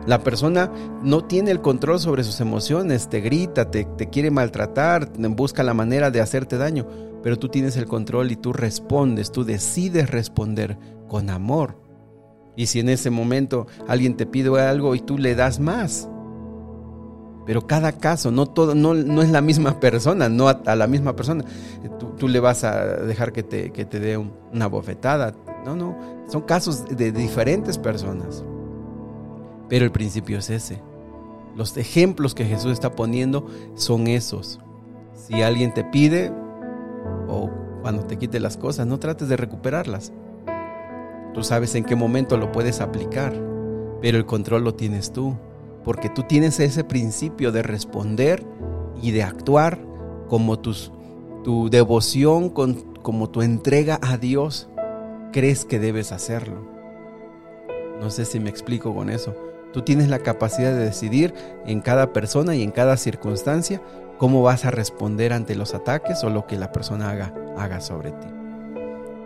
La 0.06 0.22
persona 0.22 0.72
no 1.02 1.24
tiene 1.24 1.50
el 1.50 1.60
control 1.60 2.00
sobre 2.00 2.24
sus 2.24 2.40
emociones, 2.40 3.08
te 3.08 3.20
grita, 3.20 3.70
te, 3.70 3.86
quiere 4.10 4.30
maltratar, 4.30 5.10
busca 5.30 5.62
la 5.62 5.74
manera 5.74 6.10
de 6.10 6.20
hacerte 6.20 6.56
daño, 6.56 6.86
pero 7.22 7.38
tú 7.38 7.48
tienes 7.48 7.76
el 7.76 7.86
control 7.86 8.30
y 8.30 8.36
tú 8.36 8.52
respondes, 8.54 9.32
tú 9.32 9.44
decides 9.44 10.10
responder 10.10 10.78
con 11.08 11.28
amor. 11.28 11.82
Y 12.56 12.66
si 12.66 12.80
en 12.80 12.88
ese 12.88 13.10
momento 13.10 13.66
alguien 13.86 14.16
te 14.16 14.24
pide 14.24 14.58
algo 14.60 14.94
y 14.94 15.00
tú 15.00 15.18
le 15.18 15.34
das 15.34 15.60
más, 15.60 16.08
pero 17.48 17.66
cada 17.66 17.92
caso, 17.92 18.30
no, 18.30 18.44
todo, 18.44 18.74
no, 18.74 18.92
no 18.92 19.22
es 19.22 19.30
la 19.30 19.40
misma 19.40 19.80
persona, 19.80 20.28
no 20.28 20.48
a, 20.48 20.76
la 20.76 20.86
misma 20.86 21.16
persona. 21.16 21.44
Tú, 22.18 22.28
le 22.28 22.40
vas 22.40 22.64
a 22.64 22.84
dejar 22.84 23.32
que 23.32 23.42
te, 23.42 23.70
que 23.70 23.84
te 23.84 24.00
dé 24.00 24.16
una 24.16 24.66
bofetada. 24.66 25.34
No, 25.64 25.74
no, 25.74 25.96
son 26.28 26.42
casos 26.42 26.84
de 26.86 27.12
diferentes 27.12 27.78
personas. 27.78 28.44
Pero 29.68 29.84
el 29.84 29.92
principio 29.92 30.38
es 30.38 30.50
ese. 30.50 30.82
Los 31.56 31.76
ejemplos 31.76 32.34
que 32.34 32.44
Jesús 32.44 32.72
está 32.72 32.94
poniendo 32.94 33.46
son 33.74 34.06
esos. 34.06 34.60
Si 35.14 35.42
alguien 35.42 35.74
te 35.74 35.84
pide 35.84 36.32
o 37.28 37.50
cuando 37.82 38.04
te 38.04 38.16
quite 38.16 38.40
las 38.40 38.56
cosas, 38.56 38.86
no 38.86 38.98
trates 38.98 39.28
de 39.28 39.36
recuperarlas. 39.36 40.12
Tú 41.34 41.42
sabes 41.42 41.74
en 41.74 41.84
qué 41.84 41.94
momento 41.94 42.36
lo 42.36 42.52
puedes 42.52 42.80
aplicar, 42.80 43.32
pero 44.00 44.18
el 44.18 44.26
control 44.26 44.64
lo 44.64 44.74
tienes 44.74 45.12
tú 45.12 45.36
porque 45.88 46.10
tú 46.10 46.24
tienes 46.24 46.60
ese 46.60 46.84
principio 46.84 47.50
de 47.50 47.62
responder 47.62 48.44
y 49.00 49.10
de 49.12 49.22
actuar 49.22 49.78
como 50.28 50.58
tus, 50.58 50.92
tu 51.48 51.70
devoción, 51.70 52.50
como 52.50 53.30
tu 53.30 53.40
entrega 53.40 53.98
a 54.02 54.18
Dios, 54.18 54.68
crees 55.32 55.64
que 55.64 55.78
debes 55.78 56.12
hacerlo. 56.12 56.60
No 58.02 58.10
sé 58.10 58.26
si 58.26 58.38
me 58.38 58.50
explico 58.50 58.94
con 58.94 59.08
eso, 59.08 59.34
Tú 59.72 59.80
tienes 59.80 60.10
la 60.10 60.18
capacidad 60.18 60.72
de 60.72 60.84
decidir 60.84 61.32
en 61.64 61.80
cada 61.80 62.12
persona 62.12 62.54
y 62.54 62.62
en 62.62 62.70
cada 62.70 62.98
circunstancia 62.98 63.80
cómo 64.18 64.42
vas 64.42 64.66
a 64.66 64.70
responder 64.70 65.32
ante 65.32 65.54
los 65.54 65.74
ataques 65.74 66.22
o 66.22 66.28
lo 66.28 66.46
que 66.46 66.56
la 66.56 66.70
persona 66.70 67.08
haga, 67.08 67.34
haga 67.56 67.80
sobre 67.80 68.10
ti. 68.10 68.26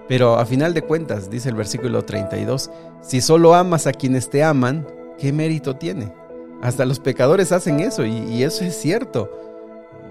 Pero 0.09 0.37
a 0.37 0.47
final 0.47 0.75
de 0.75 0.83
cuentas, 0.83 1.29
dice 1.29 1.49
el 1.49 1.57
versículo 1.57 2.05
32, 2.05 2.71
si 3.01 3.21
solo 3.21 3.55
amas 3.55 3.89
a 3.89 3.93
quienes 3.93 4.31
te 4.31 4.45
aman, 4.45 4.87
¿qué 5.19 5.33
mérito 5.33 5.75
tiene? 5.75 6.13
Hasta 6.61 6.85
los 6.85 7.01
pecadores 7.01 7.51
hacen 7.51 7.81
eso 7.81 8.05
y, 8.05 8.19
y 8.19 8.45
eso 8.45 8.65
es 8.65 8.77
cierto. 8.77 9.29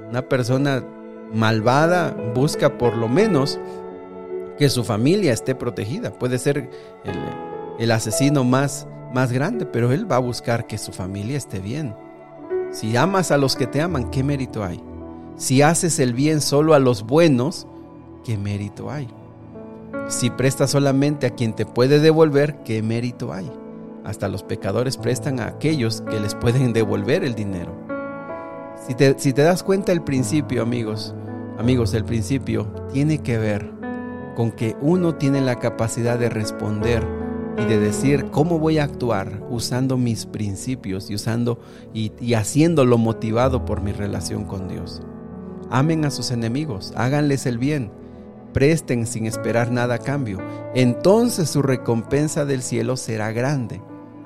Una 0.09 0.23
persona 0.23 0.83
malvada 1.33 2.15
busca 2.35 2.77
por 2.77 2.95
lo 2.95 3.07
menos 3.07 3.59
que 4.57 4.69
su 4.69 4.83
familia 4.83 5.33
esté 5.33 5.55
protegida. 5.55 6.11
Puede 6.11 6.37
ser 6.37 6.69
el, 7.79 7.91
asesino 7.91 8.43
más, 8.43 8.87
más 9.13 9.31
grande, 9.31 9.65
pero 9.65 9.91
él 9.91 10.09
va 10.09 10.17
a 10.17 10.19
buscar 10.19 10.67
que 10.67 10.77
su 10.77 10.91
familia 10.91 11.37
esté 11.37 11.59
bien. 11.59 11.95
Si 12.71 12.95
amas 12.95 13.31
a 13.31 13.37
los 13.37 13.55
que 13.55 13.67
te 13.67 13.81
aman, 13.81 14.11
¿qué 14.11 14.23
mérito 14.23 14.63
hay? 14.63 14.81
Si 15.35 15.61
haces 15.61 15.99
el 15.99 16.13
bien 16.13 16.41
solo 16.41 16.73
a 16.73 16.79
los 16.79 17.05
buenos, 17.05 17.67
¿qué 18.23 18.37
mérito 18.37 18.91
hay? 18.91 19.07
Si 20.07 20.29
prestas 20.29 20.71
solamente 20.71 21.25
a 21.25 21.31
quien 21.31 21.53
te 21.53 21.65
puede 21.65 21.99
devolver, 21.99 22.57
¿qué 22.63 22.83
mérito 22.83 23.33
hay? 23.33 23.51
Hasta 24.03 24.27
los 24.27 24.43
pecadores 24.43 24.97
prestan 24.97 25.39
a 25.39 25.47
aquellos 25.47 26.01
que 26.01 26.19
les 26.19 26.35
pueden 26.35 26.73
devolver 26.73 27.23
el 27.23 27.35
dinero. 27.35 27.90
Si 28.91 29.31
te, 29.31 29.43
das 29.43 29.63
cuenta 29.63 29.93
el 29.93 30.01
principio, 30.01 30.61
amigos, 30.61 31.15
amigos, 31.57 31.93
el 31.93 32.03
principio 32.03 32.67
tiene 32.91 33.19
que 33.19 33.37
ver 33.37 33.71
con 34.35 34.51
que 34.51 34.75
uno 34.81 35.15
tiene 35.15 35.39
la 35.39 35.59
capacidad 35.59 36.19
de 36.19 36.27
responder 36.27 37.01
y 37.57 37.63
de 37.63 37.79
decir 37.79 38.25
cómo 38.31 38.59
voy 38.59 38.79
a 38.79 38.83
actuar 38.83 39.43
usando 39.49 39.95
mis 39.95 40.25
principios 40.25 41.09
y 41.09 41.15
usando 41.15 41.57
y, 41.93 42.11
y 42.19 42.33
haciéndolo 42.33 42.97
motivado 42.97 43.63
por 43.63 43.79
mi 43.79 43.93
relación 43.93 44.43
con 44.43 44.67
Dios. 44.67 45.01
Amen 45.69 46.03
a 46.03 46.11
sus 46.11 46.31
enemigos, 46.31 46.91
háganles 46.97 47.45
el 47.45 47.59
bien, 47.59 47.93
presten 48.51 49.07
sin 49.07 49.25
esperar 49.25 49.71
nada 49.71 49.95
a 49.95 49.99
cambio. 49.99 50.39
Entonces 50.75 51.49
su 51.49 51.61
recompensa 51.61 52.43
del 52.43 52.61
cielo 52.61 52.97
será 52.97 53.31
grande 53.31 53.81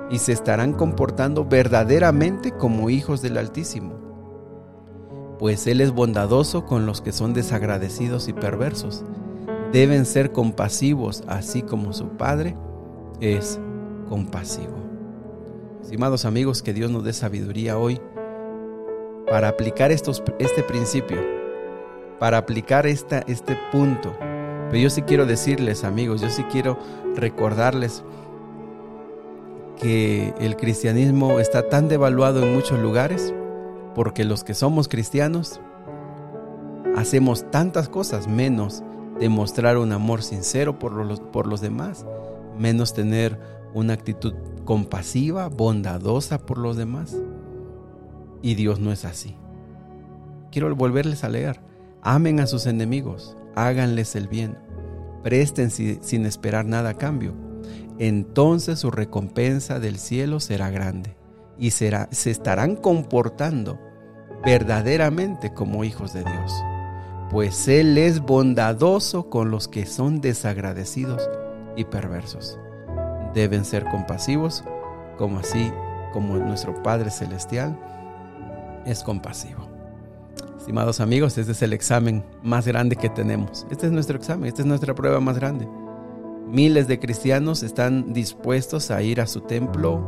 y 0.10 0.18
se 0.18 0.32
estarán 0.32 0.74
comportando 0.74 1.46
verdaderamente 1.46 2.52
como 2.52 2.90
hijos 2.90 3.22
del 3.22 3.38
Altísimo. 3.38 4.05
Pues 5.40 5.68
Él 5.68 5.82
es 5.82 5.92
bondadoso 5.92 6.66
con 6.66 6.86
los 6.86 7.02
que 7.02 7.12
son 7.12 7.34
desagradecidos 7.34 8.28
y 8.28 8.34
perversos 8.34 9.04
deben 9.76 10.06
ser 10.06 10.32
compasivos, 10.32 11.22
así 11.28 11.62
como 11.62 11.92
su 11.92 12.08
Padre 12.10 12.56
es 13.20 13.60
compasivo. 14.08 14.74
Estimados 15.82 16.24
amigos, 16.24 16.62
que 16.62 16.74
Dios 16.74 16.90
nos 16.92 17.04
dé 17.04 17.12
sabiduría 17.12 17.78
hoy 17.78 18.00
para 19.30 19.50
aplicar 19.50 19.92
este 19.92 20.64
principio, 20.64 21.18
para 22.20 22.38
aplicar 22.38 22.88
esta, 22.88 23.20
este 23.28 23.58
punto. 23.72 24.16
Pero 24.20 24.78
yo 24.78 24.90
sí 24.90 25.02
quiero 25.02 25.26
decirles, 25.26 25.84
amigos, 25.84 26.22
yo 26.22 26.30
sí 26.30 26.44
quiero 26.44 26.78
recordarles 27.16 28.04
que 29.80 30.34
el 30.40 30.56
cristianismo 30.56 31.42
está 31.42 31.68
tan 31.68 31.90
devaluado 31.90 32.44
en 32.44 32.54
muchos 32.54 32.80
lugares 32.80 33.34
porque 33.96 34.26
los 34.26 34.44
que 34.44 34.54
somos 34.54 34.88
cristianos 34.88 35.60
hacemos 36.96 37.50
tantas 37.50 37.90
cosas 37.90 38.28
menos 38.28 38.84
demostrar 39.20 39.78
un 39.78 39.92
amor 39.94 40.22
sincero 40.22 40.78
por 40.78 40.94
los, 40.94 41.20
por 41.20 41.48
los 41.48 41.62
demás, 41.62 42.06
menos 42.60 42.94
tener 42.94 43.40
una 43.74 43.94
actitud 43.94 44.34
compasiva, 44.66 45.48
bondadosa 45.48 46.38
por 46.38 46.58
los 46.58 46.76
demás. 46.76 47.16
Y 48.42 48.56
Dios 48.56 48.80
no 48.80 48.92
es 48.92 49.06
así. 49.06 49.36
Quiero 50.52 50.74
volverles 50.76 51.24
a 51.24 51.30
leer. 51.30 51.62
Amen 52.02 52.40
a 52.40 52.46
sus 52.46 52.68
enemigos, 52.68 53.36
háganles 53.56 54.16
el 54.16 54.28
bien, 54.28 54.60
presten 55.24 55.72
sin 55.72 56.26
esperar 56.26 56.66
nada 56.66 56.92
a 56.92 56.98
cambio. 56.98 57.34
Entonces 57.98 58.80
su 58.80 58.92
recompensa 58.92 59.80
del 59.80 59.98
cielo 59.98 60.40
será 60.40 60.70
grande 60.70 61.16
y 61.58 61.72
será, 61.72 62.08
se 62.12 62.30
estarán 62.30 62.76
comportando 62.76 63.80
verdaderamente 64.44 65.54
como 65.54 65.84
hijos 65.84 66.14
de 66.14 66.24
Dios 66.24 66.54
pues 67.30 67.68
Él 67.68 67.98
es 67.98 68.22
bondadoso 68.22 69.30
con 69.30 69.52
los 69.52 69.68
que 69.68 69.86
son 69.86 70.22
desagradecidos 70.22 71.28
y 71.76 71.86
perversos. 71.86 72.60
Deben 73.34 73.66
ser 73.66 73.86
compasivos, 73.86 74.64
como 75.18 75.40
así 75.40 75.72
como 76.14 76.38
nuestro 76.38 76.82
Padre 76.84 77.10
Celestial 77.12 77.78
es 78.86 79.04
compasivo. 79.04 79.68
Estimados 80.58 81.00
amigos, 81.00 81.38
este 81.38 81.52
es 81.52 81.62
el 81.62 81.74
examen 81.74 82.24
más 82.42 82.66
grande 82.66 82.96
que 82.96 83.10
tenemos. 83.10 83.68
Este 83.70 83.88
es 83.88 83.92
nuestro 83.92 84.18
examen, 84.18 84.48
esta 84.48 84.62
es 84.62 84.68
nuestra 84.68 84.96
prueba 84.96 85.20
más 85.20 85.38
grande. 85.38 85.68
Miles 86.48 86.88
de 86.88 87.00
cristianos 87.00 87.64
están 87.64 88.14
dispuestos 88.14 88.92
a 88.92 89.02
ir 89.02 89.20
a 89.20 89.28
su 89.28 89.42
templo 89.42 90.02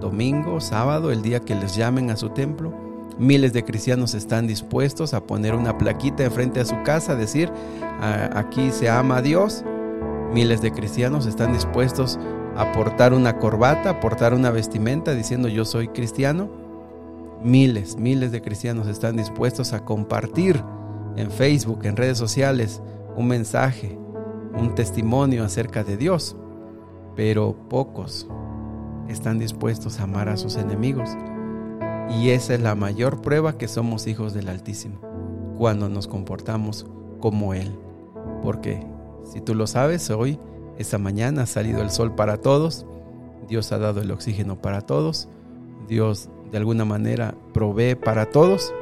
domingo, 0.00 0.60
sábado, 0.60 1.10
el 1.10 1.20
día 1.20 1.40
que 1.40 1.54
les 1.54 1.76
llamen 1.76 2.10
a 2.10 2.16
su 2.16 2.30
templo 2.30 2.89
Miles 3.20 3.52
de 3.52 3.66
cristianos 3.66 4.14
están 4.14 4.46
dispuestos 4.46 5.12
a 5.12 5.26
poner 5.26 5.54
una 5.54 5.76
plaquita 5.76 6.24
enfrente 6.24 6.58
a 6.58 6.64
su 6.64 6.82
casa, 6.84 7.14
decir, 7.16 7.52
aquí 8.00 8.70
se 8.70 8.88
ama 8.88 9.18
a 9.18 9.22
Dios. 9.22 9.62
Miles 10.32 10.62
de 10.62 10.72
cristianos 10.72 11.26
están 11.26 11.52
dispuestos 11.52 12.18
a 12.56 12.72
portar 12.72 13.12
una 13.12 13.36
corbata, 13.36 13.90
a 13.90 14.00
portar 14.00 14.32
una 14.32 14.50
vestimenta 14.50 15.12
diciendo 15.12 15.48
yo 15.48 15.66
soy 15.66 15.88
cristiano. 15.88 16.48
Miles, 17.44 17.96
miles 17.96 18.32
de 18.32 18.40
cristianos 18.40 18.86
están 18.86 19.18
dispuestos 19.18 19.74
a 19.74 19.84
compartir 19.84 20.64
en 21.16 21.30
Facebook, 21.30 21.80
en 21.84 21.96
redes 21.96 22.16
sociales, 22.16 22.80
un 23.16 23.28
mensaje, 23.28 23.98
un 24.58 24.74
testimonio 24.74 25.44
acerca 25.44 25.84
de 25.84 25.98
Dios. 25.98 26.38
Pero 27.16 27.54
pocos 27.68 28.26
están 29.08 29.38
dispuestos 29.38 30.00
a 30.00 30.04
amar 30.04 30.30
a 30.30 30.38
sus 30.38 30.56
enemigos. 30.56 31.10
Y 32.10 32.30
esa 32.30 32.54
es 32.54 32.60
la 32.60 32.74
mayor 32.74 33.22
prueba 33.22 33.56
que 33.56 33.68
somos 33.68 34.06
hijos 34.08 34.34
del 34.34 34.48
Altísimo, 34.48 35.00
cuando 35.56 35.88
nos 35.88 36.08
comportamos 36.08 36.86
como 37.20 37.54
Él. 37.54 37.72
Porque 38.42 38.84
si 39.24 39.40
tú 39.40 39.54
lo 39.54 39.66
sabes, 39.66 40.10
hoy, 40.10 40.38
esta 40.76 40.98
mañana 40.98 41.42
ha 41.42 41.46
salido 41.46 41.82
el 41.82 41.90
sol 41.90 42.14
para 42.14 42.38
todos, 42.38 42.84
Dios 43.48 43.70
ha 43.70 43.78
dado 43.78 44.00
el 44.00 44.10
oxígeno 44.10 44.60
para 44.60 44.80
todos, 44.80 45.28
Dios 45.86 46.28
de 46.50 46.58
alguna 46.58 46.84
manera 46.84 47.34
provee 47.52 47.94
para 47.94 48.26
todos, 48.26 48.74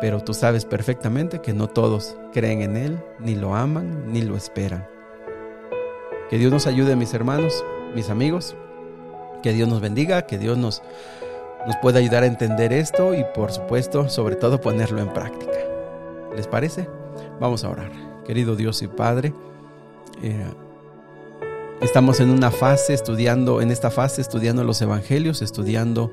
pero 0.00 0.22
tú 0.22 0.34
sabes 0.34 0.64
perfectamente 0.64 1.40
que 1.40 1.54
no 1.54 1.68
todos 1.68 2.16
creen 2.32 2.60
en 2.60 2.76
Él, 2.76 2.98
ni 3.18 3.34
lo 3.34 3.54
aman, 3.54 4.12
ni 4.12 4.22
lo 4.22 4.36
esperan. 4.36 4.86
Que 6.28 6.36
Dios 6.36 6.52
nos 6.52 6.66
ayude, 6.66 6.96
mis 6.96 7.14
hermanos, 7.14 7.64
mis 7.94 8.10
amigos, 8.10 8.54
que 9.42 9.54
Dios 9.54 9.68
nos 9.68 9.80
bendiga, 9.80 10.26
que 10.26 10.38
Dios 10.38 10.58
nos 10.58 10.82
nos 11.66 11.76
puede 11.76 11.98
ayudar 11.98 12.22
a 12.22 12.26
entender 12.26 12.72
esto 12.72 13.14
y 13.14 13.24
por 13.34 13.52
supuesto, 13.52 14.08
sobre 14.08 14.36
todo 14.36 14.60
ponerlo 14.60 15.00
en 15.00 15.08
práctica. 15.08 15.58
¿Les 16.34 16.46
parece? 16.46 16.88
Vamos 17.40 17.64
a 17.64 17.70
orar. 17.70 17.90
Querido 18.24 18.56
Dios 18.56 18.82
y 18.82 18.88
Padre, 18.88 19.32
eh, 20.22 20.46
estamos 21.80 22.20
en 22.20 22.30
una 22.30 22.50
fase 22.50 22.92
estudiando, 22.94 23.60
en 23.60 23.70
esta 23.70 23.90
fase 23.90 24.20
estudiando 24.20 24.64
los 24.64 24.80
evangelios, 24.82 25.42
estudiando 25.42 26.12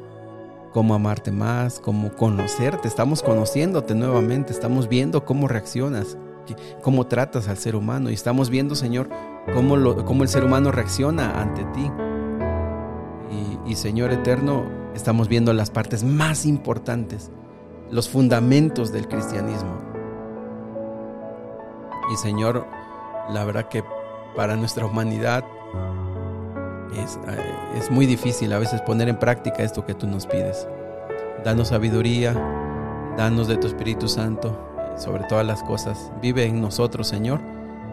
cómo 0.71 0.93
amarte 0.93 1.31
más, 1.31 1.79
cómo 1.79 2.13
conocerte, 2.13 2.87
estamos 2.87 3.23
conociéndote 3.23 3.95
nuevamente, 3.95 4.51
estamos 4.51 4.89
viendo 4.89 5.25
cómo 5.25 5.47
reaccionas, 5.47 6.17
cómo 6.81 7.07
tratas 7.07 7.47
al 7.47 7.57
ser 7.57 7.75
humano 7.75 8.09
y 8.09 8.13
estamos 8.13 8.49
viendo, 8.49 8.75
Señor, 8.75 9.09
cómo, 9.53 10.23
el 10.23 10.27
ser 10.27 10.43
humano 10.43 10.71
reacciona 10.71 11.41
ante 11.41 11.63
ti. 11.73 11.91
Y 13.65 13.75
Señor 13.75 14.11
eterno, 14.11 14.65
estamos 14.95 15.27
viendo 15.27 15.53
las 15.53 15.69
partes 15.69 16.03
más 16.03 16.45
importantes, 16.45 17.29
los 17.91 18.09
fundamentos 18.09 18.91
del 18.91 19.07
cristianismo. 19.07 19.77
Y 22.11 22.15
Señor, 22.17 22.65
la 23.29 23.43
verdad 23.43 23.67
que 23.67 23.83
para 24.35 24.55
nuestra 24.55 24.85
humanidad 24.85 25.43
es, 27.03 27.19
eh, 27.27 27.77
es, 27.77 27.91
muy 27.91 28.05
difícil 28.05 28.53
a 28.53 28.59
veces 28.59 28.81
poner 28.81 29.09
en 29.09 29.17
práctica 29.17 29.63
esto 29.63 29.85
que 29.85 29.93
tú 29.93 30.07
nos 30.07 30.25
pides. 30.25 30.67
Danos 31.43 31.69
sabiduría, 31.69 32.33
danos 33.17 33.47
de 33.47 33.57
tu 33.57 33.67
Espíritu 33.67 34.07
Santo 34.07 34.57
sobre 34.97 35.25
todas 35.25 35.45
las 35.45 35.61
cosas. 35.63 36.11
Vive 36.21 36.45
en 36.45 36.61
nosotros, 36.61 37.07
Señor, 37.07 37.41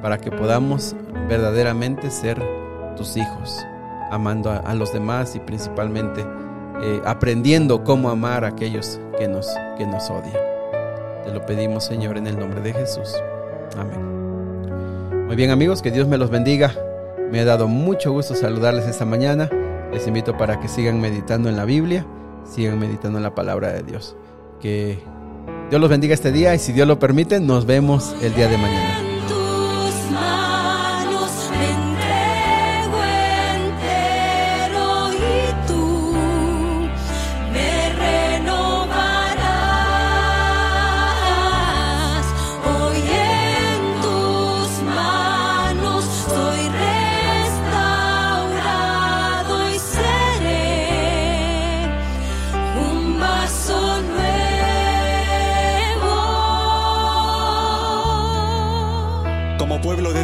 para 0.03 0.19
que 0.19 0.31
podamos 0.31 0.95
verdaderamente 1.29 2.11
ser 2.11 2.41
tus 2.97 3.17
hijos, 3.17 3.65
amando 4.11 4.51
a, 4.51 4.59
a 4.59 4.75
los 4.75 4.93
demás 4.93 5.35
y 5.35 5.41
principalmente 5.41 6.25
eh, 6.83 7.01
aprendiendo 7.05 7.85
cómo 7.85 8.11
amar 8.11 8.45
a 8.45 8.49
aquellos 8.49 9.01
que 9.19 9.29
nos, 9.29 9.47
que 9.79 9.87
nos 9.87 10.11
odian. 10.11 10.37
Te 11.25 11.33
lo 11.33 11.47
pedimos, 11.47 11.85
Señor, 11.85 12.17
en 12.17 12.27
el 12.27 12.39
nombre 12.39 12.61
de 12.61 12.73
Jesús. 12.73 13.15
Amén. 13.77 15.27
Muy 15.27 15.37
bien, 15.37 15.51
amigos, 15.51 15.81
que 15.81 15.91
Dios 15.91 16.09
me 16.09 16.19
los 16.19 16.31
bendiga. 16.31 16.75
Me 17.31 17.41
ha 17.41 17.45
dado 17.45 17.69
mucho 17.69 18.13
gusto 18.13 18.35
saludarles 18.35 18.87
esta 18.87 19.05
mañana. 19.05 19.49
Les 19.93 20.07
invito 20.07 20.37
para 20.37 20.61
que 20.61 20.69
sigan 20.69 21.01
meditando 21.01 21.49
en 21.49 21.57
la 21.57 21.65
Biblia, 21.65 22.05
sigan 22.45 22.79
meditando 22.79 23.19
en 23.19 23.23
la 23.23 23.35
palabra 23.35 23.73
de 23.73 23.83
Dios. 23.83 24.17
Que 24.61 24.99
Dios 25.71 25.81
los 25.81 25.89
bendiga 25.89 26.15
este 26.15 26.33
día 26.33 26.55
y 26.55 26.59
si 26.59 26.73
Dios 26.73 26.89
lo 26.89 26.99
permite, 26.99 27.41
nos 27.41 27.65
vemos 27.65 28.15
el 28.23 28.35
día 28.35 28.49
de 28.49 28.59
mañana. 28.59 29.12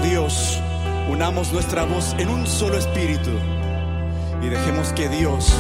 Dios, 0.01 0.61
unamos 1.09 1.53
nuestra 1.53 1.85
voz 1.85 2.15
en 2.19 2.29
un 2.29 2.47
solo 2.47 2.79
espíritu 2.79 3.31
y 4.43 4.49
dejemos 4.49 4.93
que 4.93 5.09
Dios 5.09 5.53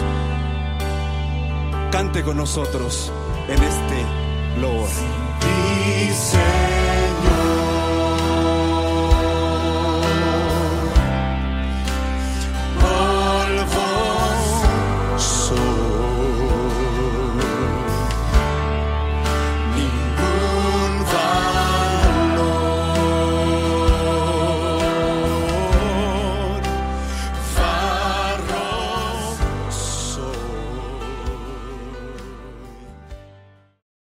cante 1.90 2.22
con 2.22 2.36
nosotros 2.36 3.12
en 3.48 3.62
este 3.62 4.60
loor. 4.60 4.88